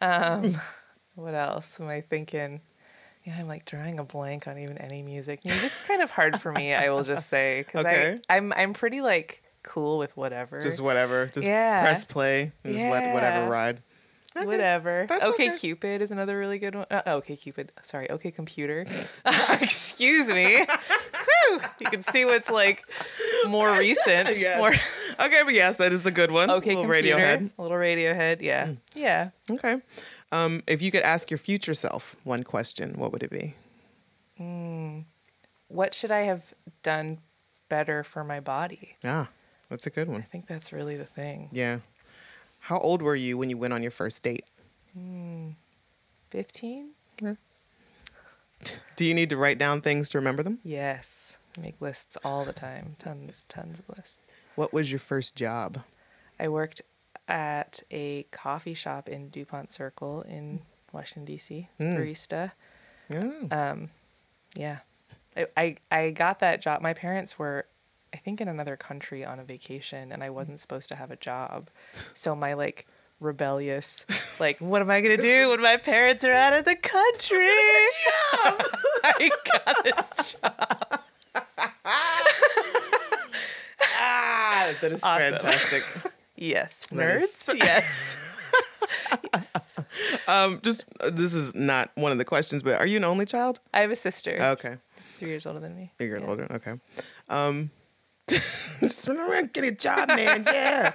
[0.00, 0.56] Um,
[1.14, 2.60] what else am I thinking?
[3.24, 5.44] Yeah, I'm like drawing a blank on even any music.
[5.44, 6.72] Music's kind of hard for me.
[6.74, 8.20] I will just say because Okay.
[8.28, 10.60] I I'm I'm pretty like cool with whatever.
[10.62, 11.26] Just whatever.
[11.26, 11.82] Just Yeah.
[11.82, 13.80] press play and just let whatever ride.
[14.36, 15.06] Okay, Whatever.
[15.08, 15.58] that's okay, okay.
[15.58, 16.86] Cupid is another really good one.
[16.88, 17.72] Uh, okay, Cupid.
[17.82, 18.08] Sorry.
[18.08, 18.86] Okay, computer.
[19.60, 20.64] Excuse me.
[21.80, 22.84] You can see what's like
[23.48, 24.28] more recent.
[24.38, 24.58] Yes.
[24.58, 24.72] More
[25.26, 26.48] Okay, but yes, that is a good one.
[26.48, 27.16] okay, Little computer.
[27.18, 27.50] Radiohead.
[27.58, 28.40] A little Radiohead.
[28.40, 28.70] Yeah.
[28.94, 29.30] Yeah.
[29.50, 29.80] Okay.
[30.32, 33.54] Um, if you could ask your future self one question, what would it be?
[35.68, 37.18] What should I have done
[37.68, 38.96] better for my body?
[39.04, 39.28] Ah,
[39.68, 40.20] that's a good one.
[40.20, 41.48] I think that's really the thing.
[41.52, 41.78] Yeah.
[42.60, 44.44] How old were you when you went on your first date?
[46.30, 46.90] 15?
[48.96, 50.58] Do you need to write down things to remember them?
[50.62, 51.38] Yes.
[51.56, 52.96] I make lists all the time.
[52.98, 54.30] Tons, tons of lists.
[54.56, 55.82] What was your first job?
[56.38, 56.82] I worked
[57.30, 60.60] at a coffee shop in Dupont Circle in
[60.92, 61.96] Washington, D.C., Mm.
[61.96, 62.52] barista.
[63.14, 63.48] Oh.
[63.50, 63.90] Um,
[64.54, 64.78] yeah.
[65.36, 66.82] I, I, I got that job.
[66.82, 67.66] My parents were,
[68.12, 71.16] I think, in another country on a vacation, and I wasn't supposed to have a
[71.16, 71.70] job.
[72.14, 72.86] So my, like,
[73.20, 74.04] rebellious,
[74.40, 77.36] like, what am I going to do when my parents are out of the country?
[79.04, 79.92] I got a
[80.24, 81.00] job.
[83.82, 85.36] ah, that is Awesome.
[85.38, 86.09] fantastic.
[86.40, 86.86] Yes.
[86.90, 87.54] That is- Nerds?
[89.32, 89.78] yes.
[90.26, 93.24] um, just uh, this is not one of the questions, but are you an only
[93.26, 93.60] child?
[93.72, 94.36] I have a sister.
[94.40, 94.76] Okay,
[95.18, 95.92] three years older than me.
[96.00, 96.26] a year Yeah.
[96.26, 96.46] older.
[96.50, 96.74] Okay.
[97.28, 97.70] Um,
[98.28, 100.44] just run around, get a job, man.
[100.52, 100.92] Yeah.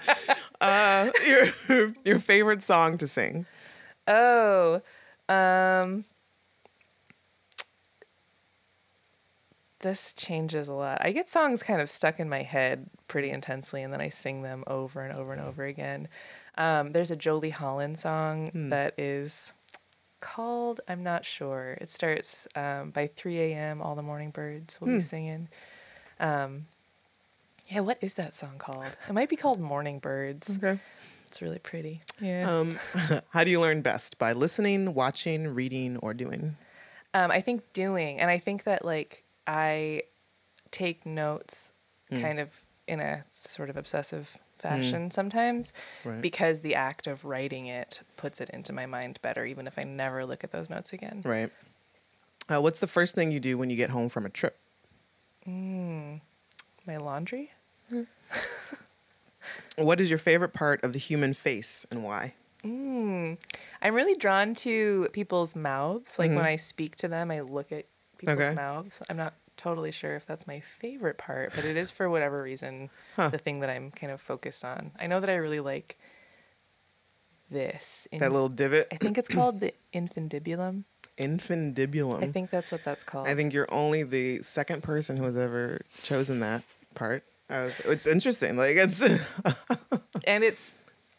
[0.61, 3.45] Uh, your your favorite song to sing?
[4.07, 4.81] Oh,
[5.29, 6.05] um,
[9.85, 10.97] this changes a lot.
[11.01, 14.41] I get songs kind of stuck in my head pretty intensely, and then I sing
[14.41, 16.07] them over and over and over again.
[16.57, 18.69] Um, there's a Jolie Holland song Hmm.
[18.69, 19.53] that is
[20.19, 21.77] called I'm not sure.
[21.79, 23.81] It starts um, by 3 a.m.
[23.81, 24.95] All the morning birds will Hmm.
[24.95, 25.49] be singing.
[26.19, 26.65] Um,
[27.67, 28.97] yeah, what is that song called?
[29.07, 30.57] It might be called Morning Birds.
[30.57, 30.79] Okay.
[31.27, 32.01] It's really pretty.
[32.19, 32.49] Yeah.
[32.59, 32.77] Um,
[33.29, 34.17] how do you learn best?
[34.17, 36.57] By listening, watching, reading, or doing?
[37.13, 40.03] Um, I think doing, and I think that like I
[40.71, 41.71] take notes
[42.11, 42.21] Mm.
[42.21, 42.49] kind of
[42.87, 45.73] in a sort of obsessive fashion sometimes
[46.03, 46.21] Right.
[46.21, 49.83] because the act of writing it puts it into my mind better, even if I
[49.85, 51.21] never look at those notes again.
[51.25, 51.51] Right.
[52.47, 54.57] Uh, what's the first thing you do when you get home from a trip?
[55.45, 57.51] My laundry?
[59.77, 62.33] What is your favorite part of the human face and why?
[62.63, 63.37] I'm
[63.93, 66.17] really drawn to people's mouths.
[66.17, 67.85] Like when I speak to them, I look at
[68.17, 68.39] people's.
[68.39, 68.53] Okay.
[68.55, 69.01] mouths.
[69.09, 72.89] I'm not totally sure if that's my favorite part, but it is for whatever reason
[73.15, 73.29] Huh.
[73.29, 74.91] the thing that I'm kind of focused on.
[74.99, 75.97] I know that I really like
[77.49, 78.07] this.
[78.11, 78.87] That little divot?
[78.91, 80.83] I think it's called the infundibulum.
[81.17, 82.23] Infundibulum.
[82.23, 83.27] I think that's what that's called.
[83.27, 86.63] I think you're only the second person who has ever chosen that
[86.95, 87.23] part.
[87.49, 88.57] Uh, it's interesting.
[88.57, 88.99] Like it's
[90.25, 90.73] and it's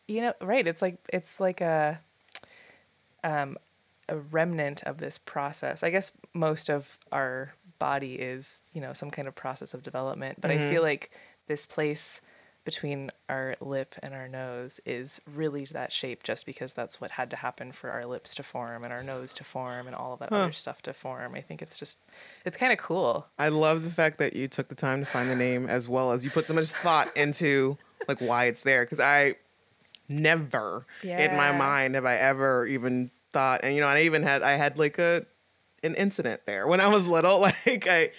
[0.08, 2.00] you know right it's like it's like a
[3.24, 3.56] um
[4.08, 5.82] a remnant of this process.
[5.82, 10.40] I guess most of our body is you know some kind of process of development
[10.40, 10.70] but i mm-hmm.
[10.70, 11.10] feel like
[11.46, 12.20] this place
[12.64, 17.30] between our lip and our nose is really that shape just because that's what had
[17.30, 20.18] to happen for our lips to form and our nose to form and all of
[20.18, 21.36] that other stuff to form.
[21.36, 22.00] I think it's just
[22.44, 23.28] it's kind of cool.
[23.38, 26.10] I love the fact that you took the time to find the name as well
[26.10, 27.78] as you put so much thought into
[28.08, 29.36] like why it's there because I
[30.08, 34.42] never in my mind have I ever even thought and you know I even had
[34.42, 35.26] I had like a
[35.82, 36.66] an incident there.
[36.66, 38.10] When I was little like I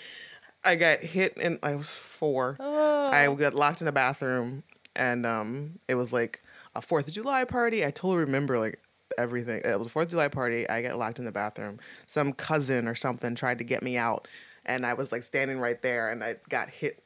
[0.64, 3.10] I got hit and I was 4 Oh.
[3.12, 4.64] I got locked in a bathroom
[4.96, 6.44] and um it was like
[6.76, 7.84] a 4th of July party.
[7.84, 8.80] I totally remember like
[9.18, 9.62] everything.
[9.66, 10.70] It was a 4th of July party.
[10.70, 11.80] I got locked in the bathroom.
[12.06, 14.28] Some cousin or something tried to get me out
[14.68, 17.04] and I was like standing right there and I got hit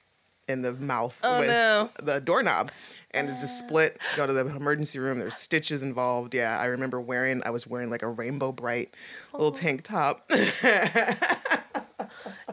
[0.52, 1.90] in the mouth Oh, with no.
[2.04, 2.70] the doorknob
[3.14, 7.02] and it's just split go to the emergency room there's stitches involved yeah i remember
[7.02, 8.94] wearing i was wearing like a Rainbow Brite
[9.34, 10.42] little tank top and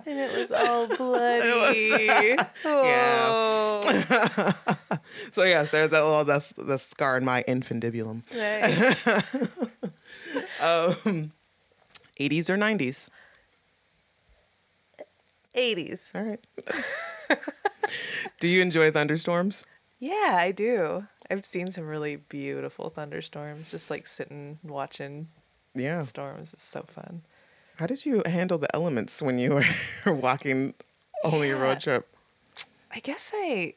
[0.06, 3.80] it was all bloody oh.
[5.32, 9.06] so yes there's that little that's the scar in my infundibulum Nice.
[10.60, 11.32] Um,
[12.20, 13.08] 80s or 90s
[15.58, 16.10] 80s.
[16.14, 16.44] all right
[18.40, 19.64] do you enjoy thunderstorms
[20.00, 21.06] Yeah, I do.
[21.30, 25.28] I've seen some really beautiful thunderstorms, just like sitting watching
[25.74, 26.52] yeah storms.
[26.54, 27.22] It's so fun.
[27.76, 29.54] how did you handle the elements when you
[30.06, 30.74] were walking
[31.24, 31.62] on your Yeah.
[31.62, 32.06] road trip
[32.94, 33.74] I guess I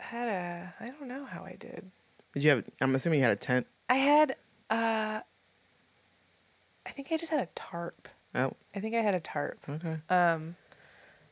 [0.00, 1.90] had a, I don't know how I did.
[2.34, 4.36] did you have i'm assuming you had a tent I had,
[4.70, 5.20] uh,
[6.86, 8.06] I think I just had a tarp.
[8.34, 9.58] oh I think I had a tarp.
[9.68, 10.56] okay Um,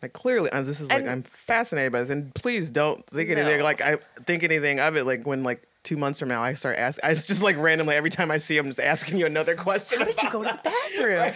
[0.03, 3.31] Like clearly, uh, this is like And- I'm fascinated by this, and please don't think
[3.31, 3.65] anything No.
[3.65, 5.05] like I think anything of it.
[5.05, 7.09] Like when like two months from now, I start asking.
[7.09, 9.99] I just like randomly every time I see, him, I'm just asking you another question.
[10.01, 11.33] how did you go to the bathroom?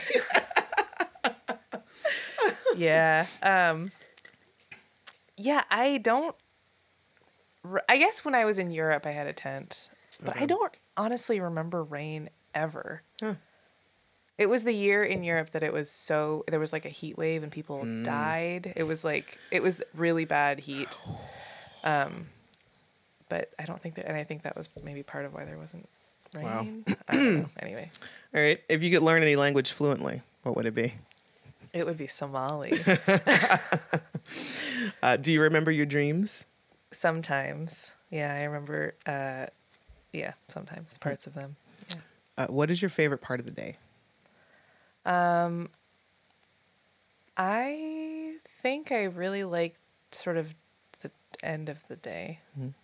[2.77, 3.27] yeah.
[3.43, 3.91] Um,
[5.37, 6.35] yeah, I don't.
[7.89, 9.91] I guess when I was in Europe, I had a tent,
[10.23, 13.03] but I don't honestly remember rain ever.
[13.21, 13.35] Huh.
[14.41, 17.19] It was the year in Europe that it was so there was like a heat
[17.19, 18.05] wave and people Mm.
[18.05, 18.73] died.
[18.75, 20.97] It was like it was really bad heat.
[21.85, 22.27] Um,
[23.29, 25.59] but I don't think that, and I think that was maybe part of why there
[25.59, 25.87] wasn't
[26.35, 26.45] rain.
[26.47, 26.67] Wow.
[27.09, 27.51] I don't know.
[27.61, 27.91] Anyway,
[28.35, 30.95] All right, if you could learn any language fluently, what would it be?
[31.75, 32.83] it would be Somali.
[35.03, 36.45] Uh, do you remember your dreams?
[36.93, 38.95] sometimes, yeah, I remember.
[39.07, 39.47] Uh,
[40.13, 41.57] yeah, sometimes parts of them.
[41.89, 41.97] Yeah.
[42.39, 43.77] Uh, what is your favorite part of the day?
[45.05, 45.71] Um,
[47.37, 49.77] I think I really like
[50.11, 50.55] sort of
[51.01, 51.11] the
[51.43, 52.41] end of the day.
[52.59, 52.75] Mhm.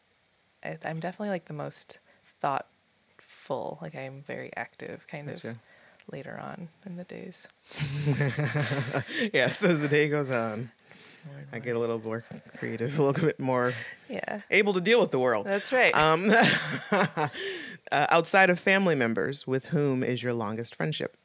[0.64, 1.98] I, I'm definitely like the most
[2.40, 3.78] thoughtful.
[3.82, 5.50] Like I'm very active, kind Gotcha.
[5.50, 5.56] of
[6.10, 7.48] later on in the days.
[9.32, 10.70] yes, as the day goes on,
[11.00, 12.24] It's more and I get a little more
[12.56, 13.74] creative, a little bit more
[14.08, 15.46] yeah, able to deal with the world.
[15.46, 15.94] that's right.
[15.94, 16.30] Um,
[16.92, 17.28] uh,
[17.90, 21.16] outside of family members, with whom is your longest friendship?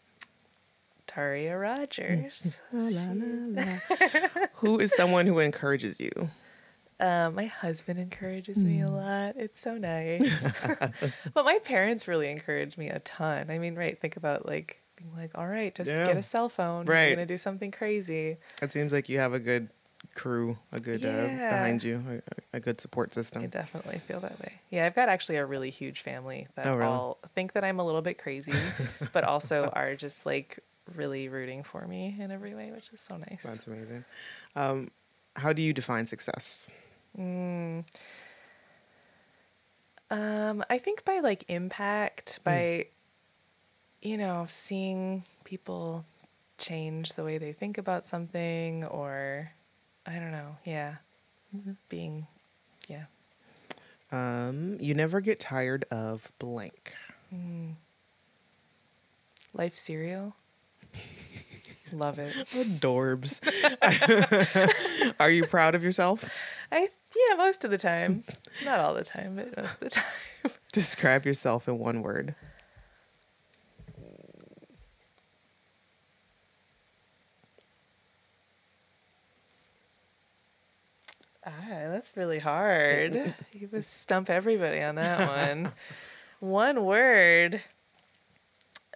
[1.15, 2.59] Taria Rogers.
[4.55, 6.11] Who is someone who encourages you?
[6.99, 9.35] Uh, my husband encourages me a lot.
[9.35, 10.21] It's so nice.
[11.33, 13.49] but my parents really encourage me a ton.
[13.49, 13.99] I mean, right?
[13.99, 16.05] Think about like being like, all right, just Yeah.
[16.05, 16.85] get a cell phone.
[16.85, 17.09] Right.
[17.09, 18.37] We're gonna do something crazy.
[18.61, 19.69] It seems like you have a good
[20.13, 22.03] crew, a good uh, behind you,
[22.53, 23.41] a, a good support system.
[23.43, 24.53] I definitely feel that way.
[24.69, 26.91] Yeah, I've got actually a really huge family that Oh, really?
[26.91, 28.53] all think that I'm a little bit crazy,
[29.11, 30.59] but also are just like
[30.97, 33.43] really rooting for me in every way, which is so nice.
[33.43, 34.05] That's amazing.
[34.55, 34.91] Um,
[35.35, 36.69] how do you define success?
[37.17, 37.85] Mm.
[40.09, 42.43] Um, I think by like impact, Hmm.
[42.43, 42.85] by
[44.01, 46.05] you know, seeing people
[46.57, 49.51] change the way they think about something or
[50.05, 50.95] I don't know, yeah.
[51.55, 51.71] Mm-hmm.
[51.89, 52.27] Being
[52.87, 53.05] yeah.
[54.11, 56.93] Um, you never get tired of blank.
[57.33, 57.75] Mm.
[59.53, 60.35] Life cereal.
[61.91, 62.33] Love it.
[62.51, 63.41] Adorbs.
[65.19, 66.29] Are you proud of yourself?
[66.71, 66.87] I
[67.29, 68.23] yeah, most of the time.
[68.63, 70.51] Not all the time, but most of the time.
[70.71, 72.35] Describe yourself in one word.
[81.45, 83.33] Ah, that's really hard.
[83.51, 85.73] you just stump everybody on that one.
[86.39, 87.61] one word.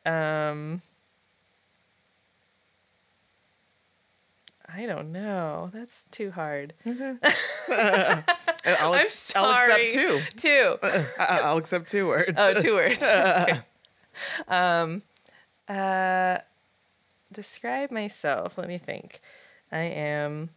[0.06, 0.82] Um
[4.74, 5.70] I don't know.
[5.74, 6.74] That's too hard.
[6.86, 6.94] I'll,
[7.70, 10.22] I'm ex- I'll accept two.
[10.38, 10.78] Two.
[11.20, 12.34] I- I'll accept two words.
[12.38, 13.00] Oh, two words.
[13.12, 13.60] Okay.
[14.48, 15.02] um,
[15.68, 16.38] uh,
[17.32, 18.58] describe myself.
[18.58, 19.20] Let me think.
[19.72, 20.50] I am.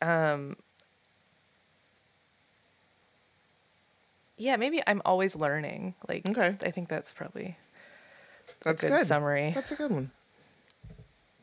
[0.00, 0.56] Um.
[4.36, 5.94] Yeah, maybe I'm always learning.
[6.08, 6.56] Like, Okay.
[6.62, 7.56] I think that's probably
[8.64, 9.06] That's a good, good.
[9.06, 9.52] summary.
[9.54, 10.10] That's a good one.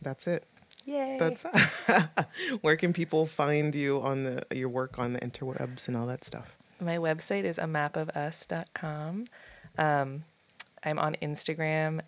[0.02, 0.44] That's it.
[0.86, 1.18] Yay!
[1.20, 1.46] That's
[2.62, 6.24] where can people find you on the your work on the interwebs and all that
[6.24, 6.58] stuff?
[6.80, 9.26] My website is a mapofus.com.
[9.78, 10.24] Um,
[10.84, 12.02] I'm on Instagram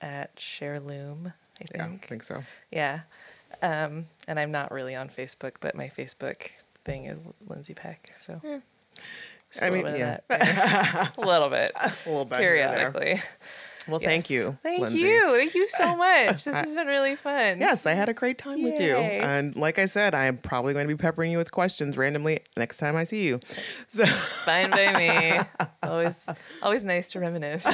[0.00, 1.70] at Scherloum, I think.
[1.74, 2.22] Yeah, I think.
[2.22, 2.44] so.
[2.70, 3.00] Yeah.
[3.62, 6.50] Um, and I'm not really on Facebook, but my Facebook
[6.84, 8.10] thing is Lindsey Peck.
[8.20, 8.58] So Yeah.
[9.60, 9.90] I a mean, yeah.
[9.90, 11.12] of that.
[11.18, 11.72] a little bit.
[12.06, 13.20] A little bit periodically.
[13.90, 14.56] Well, thank you.
[14.62, 14.98] Thank Lindsey.
[15.00, 15.36] you.
[15.36, 16.44] Thank you so much.
[16.44, 17.58] This has been really fun.
[17.60, 18.94] Yes, I had a great time with you.
[18.96, 22.40] And like I said, I am probably going to be peppering you with questions randomly
[22.56, 23.40] next time I see you.
[23.88, 25.40] So Fine by me.
[25.82, 26.28] always
[26.62, 27.66] always nice to reminisce.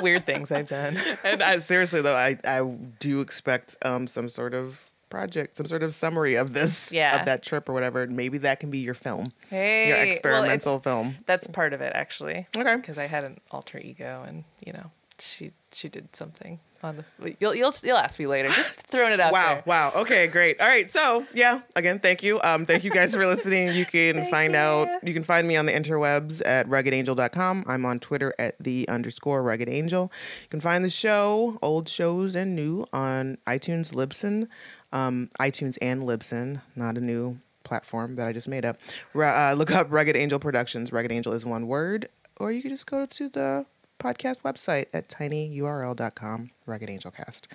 [0.00, 0.96] Weird things I've done.
[1.24, 2.62] and I, seriously though, I, I
[3.00, 7.18] do expect um, some sort of project, some sort of summary of this, Yeah.
[7.18, 8.06] of that trip or whatever.
[8.06, 9.88] Maybe that can be your film, Hey.
[9.88, 11.16] your well, experimental film.
[11.26, 12.46] that's part of it actually.
[12.56, 12.76] Okay.
[12.76, 14.90] Because I had an alter ego and, you know,
[15.20, 18.48] she she did something on the you'll you'll you'll ask me later.
[18.48, 19.62] Just throwing it out Wow, there.
[19.66, 19.92] wow.
[19.96, 20.60] Okay, great.
[20.60, 20.88] All right.
[20.88, 22.40] So, yeah, again, thank you.
[22.42, 23.74] Um, thank you guys for listening.
[23.74, 24.58] You can find you.
[24.58, 27.64] out, you can find me on the interwebs at ruggedangel.com.
[27.66, 30.10] I'm on Twitter at the underscore rugged angel.
[30.42, 34.48] You can find the show, old shows and new, on iTunes, Libsyn,
[34.92, 38.78] um, iTunes and Libsyn, not a new platform that I just made up.
[39.12, 40.92] Ru- Uh, look up Rugged Angel Productions.
[40.92, 42.08] Rugged Angel is one word,
[42.38, 43.66] or you can just go to the
[43.98, 47.48] podcast website at tinyurl.com, Rugged Angel Cast.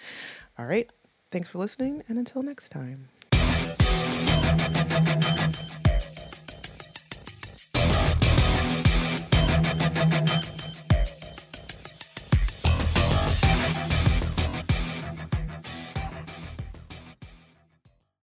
[0.57, 0.89] All right.
[1.31, 3.09] Thanks for listening, and until next time.